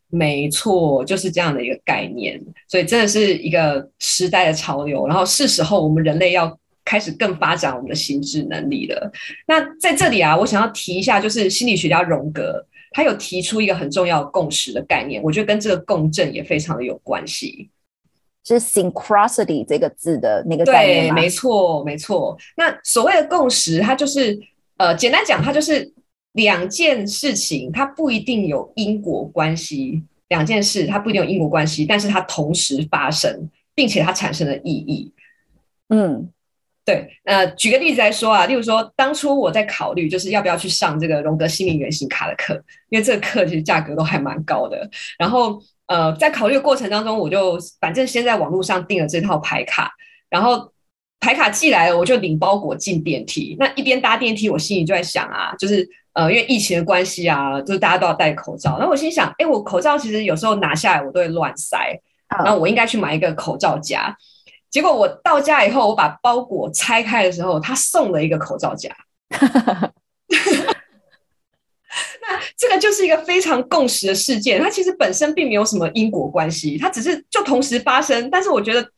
[0.08, 2.38] 没错，就是这样的一个概念，
[2.68, 5.06] 所以真的是一个时代的潮流。
[5.06, 6.54] 然后是时候我们人类要
[6.84, 9.10] 开始更发展我们的心智能力了。
[9.46, 12.62] 那在这里啊，我想要提一下，就是心理学家荣格。
[12.92, 17.70] 他有提出一个很重要共识的概念，我觉得跟这个共振也非常的有关系，
[18.44, 22.36] 是 synchronicity 这个字的那个概念对，没错，没错。
[22.56, 24.38] 那所谓的共识，它就是
[24.78, 25.92] 呃，简单讲，它就是
[26.32, 30.02] 两件事情，它不一定有因果关系。
[30.28, 35.12] 两件事它不一定有因果关系，但是它同时发生，并且它产生了意义。
[35.88, 36.31] 嗯。
[36.84, 44.90] 对，呃，举个例子来说啊，例如说，当初我在考虑就是要不要去上这个荣格心灵原型卡的课，因为这个课其实价格都还蛮高的。
[45.16, 49.92] 然后，呃，在考虑的过程当中，我就反正先在网络上订了这套牌卡，
[50.28, 50.72] 然后
[51.20, 53.54] 牌卡寄来了，我就领包裹进电梯。
[53.60, 58.76] 那一边搭电梯，我心里就在想啊，就是呃，因为疫情的关系啊，就是大家都要戴口罩。
[58.76, 61.78] 然后我心想，哎，我口罩其实有时候拿下来我都会乱塞，
[62.44, 64.16] 然后我应该去买一个口罩夹。
[64.72, 68.90] 结果我到家以后，我把包裹拆开的时候，他送了一个口罩夹。
[72.22, 78.30] 那这个就是一个非常共识的事件，它其实本身并没有什么因果关系，它只是就同时发生。
[78.30, 78.88] 但是我觉得，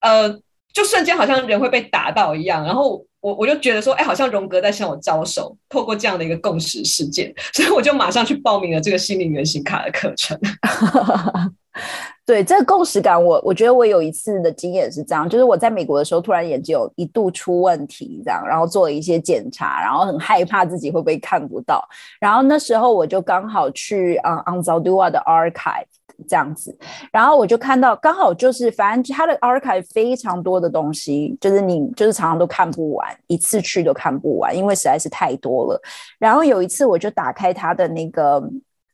[0.00, 0.40] 呃，
[0.72, 2.64] 就瞬间好像人会被打到一样。
[2.64, 10.38] 然后我我就觉得说，哎，好像荣格在向我招手，透过这样的一个共识事件，所以我就马上去报名了这个心灵原型卡的课程。
[12.26, 21.80] 对这个共识感，我我觉得我有一次的经验是这样，就是我在美国的时候，突然眼睛有一度出问题，这样，然后做了一些检查，然后很害怕自己会不会看不到，
[22.18, 25.86] 然后那时候我就刚好去啊 a n z a d u a 的 archive
[26.26, 26.76] 这样子，
[27.12, 35.80] 然后我就看到刚好就是反正他的 archive 非常多的东西，就是你就是常常都看不完，一次去都看不完，因为实在是太多了。
[36.18, 38.42] 然后有一次我就打开他的那个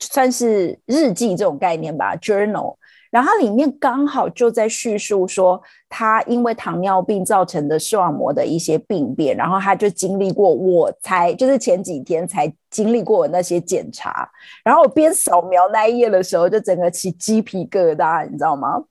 [0.02, 2.76] 算是日记这种概念吧，journal。
[3.10, 14.26] 然后里面刚好就在叙述说，他因为糖尿病造成的视网膜的一些病变，然后他就经历过，我才就是前几天才经历过那些检查。
[14.64, 18.82] 然后我边扫描那一页的时候，就整个起鸡皮疙瘩，你知道吗？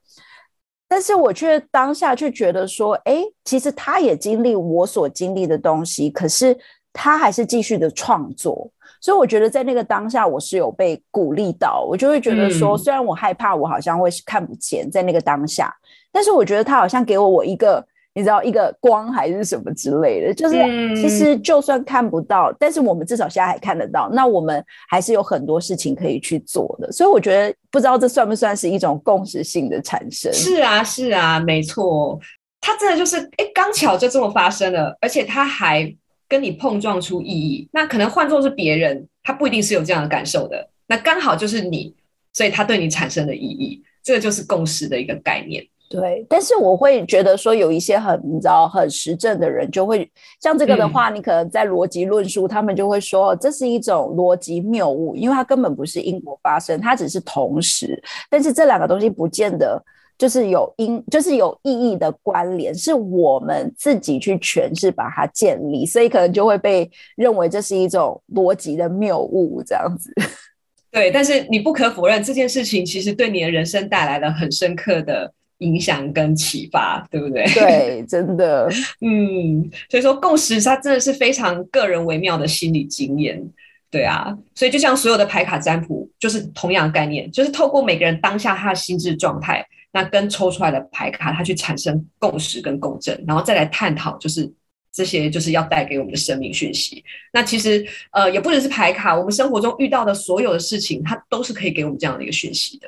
[0.88, 6.56] 但是我却当下却觉得说，哎，其实他也经历我所经历的东西，可是
[6.94, 8.70] 他还是继续的创作。
[9.02, 15.74] 所以我觉得在那个当下，我是有被鼓励到，我就会觉得说，虽然我害怕，我好像会看不见在那个当下，
[16.12, 17.84] 但是我觉得他好像给我我一个，
[18.14, 20.56] 你知道，一个光还是什么之类的，就是
[20.96, 26.92] 其实就算看不到，但是我们至少现在还看得到，那我们还是有很多事情可以去做的。
[26.92, 30.32] 所以我觉得不知道这算不算是一种共识性的产生？
[30.32, 32.20] 是啊，是啊，没错，
[32.60, 35.92] 它真的就是哎，刚巧就这么发生了，而且它还。
[36.32, 40.66] 跟你碰撞出意义，那可能换作是别人，他不一定是有这样的感受的。
[40.88, 41.94] 那刚好就是你，
[42.32, 45.62] 所以他对你产生的意义，这个就是共识的一个概念。
[45.90, 50.10] 对，但是我会觉得说，有一些很你知道很实证的人，就会
[50.42, 59.84] 像这个的话，你可能在逻辑论述，他们就会说这是一种逻辑谬误，因为它根本不是因果发生，它只是同时，但是这两个东西不见得。
[60.22, 70.14] 就是有因，就是有意义的关联，是我们自己去诠释把它建立，所以可能就会被认为这是一种逻辑的谬误，这样子。
[70.92, 77.44] 对，但是你不可否认，这件事情其实对你的人生带来了很深刻的影响跟启发，对不对？
[77.56, 78.70] 对，真的，
[79.02, 83.44] 嗯，所以说共识它真的是非常个人微妙的心理经验。
[83.90, 94.52] 对啊，所以就像所有的牌卡占卜，就是同样概念，就是透过每个人当下他的心智状态，那跟抽出来的牌卡，它去产生共识跟共振，然后再来探讨，就是
[94.92, 97.04] 这些就是要带给我们的生命讯息。
[97.34, 102.88] 那其实呃，也不只是牌卡，我们生活中遇到的所有的事情，它都是可以给我们这样的一个讯息的。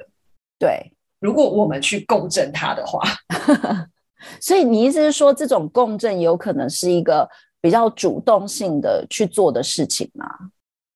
[0.58, 3.02] 对，如果我们去共振它的话，
[4.40, 7.30] 所以你意思是说，这种共振有可能是一个
[7.60, 10.26] 比较主动性的去做的事情吗？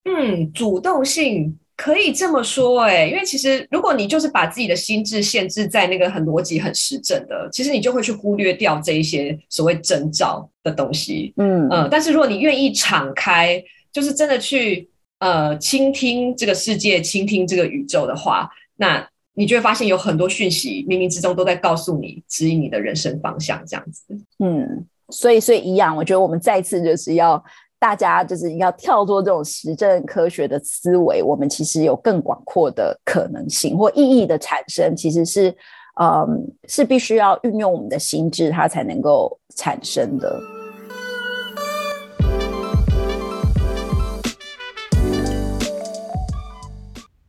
[0.05, 11.32] 嗯，主动性可以这么说，哎，因为其实如果你就是把自己的心智限制在那个很逻辑、很实证的，其实你就会去忽略掉这一些所谓征兆的东西。
[11.38, 13.63] 嗯嗯，但是如果你愿意敞开，
[13.93, 24.03] 就是真的去呃倾听这个世界、倾听这个宇宙的话，那你就会发现有很多讯息冥冥之中都在告诉你、指引你的人生方向，这样子。
[24.39, 27.43] 嗯，所以所以一样，我觉得我们再次就是要。
[27.80, 35.55] 大家就是要跳脱这种实证科学的思维，我们其实有更广阔的可能性或意义的产生，其实是，
[36.01, 36.28] 嗯，
[36.67, 40.39] 是必须要运用我们的心智，它才能够产生的。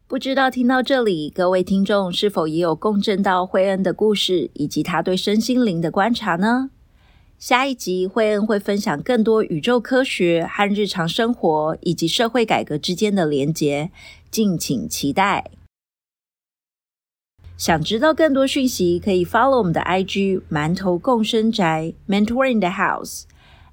[0.08, 6.70] 不知道听到这里，各位听众是否也有共振到惠恩的故事，以及他对身心灵的观察呢？
[7.38, 13.92] 下一集，惠恩会分享更多宇宙科学和日常生活以及社会改革之间的连结，
[14.28, 15.52] 敬请期待。
[17.56, 23.22] 想知道更多讯息，可以 follow 我们的 IG 馒头共生宅 ”（Mentoring the House。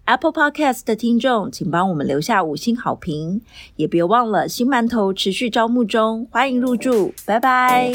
[0.05, 3.41] Apple Podcast 的听众，请帮我们留下五星好评，
[3.77, 7.91] 也别忘了新馒头持续招募中，欢迎入住，拜拜。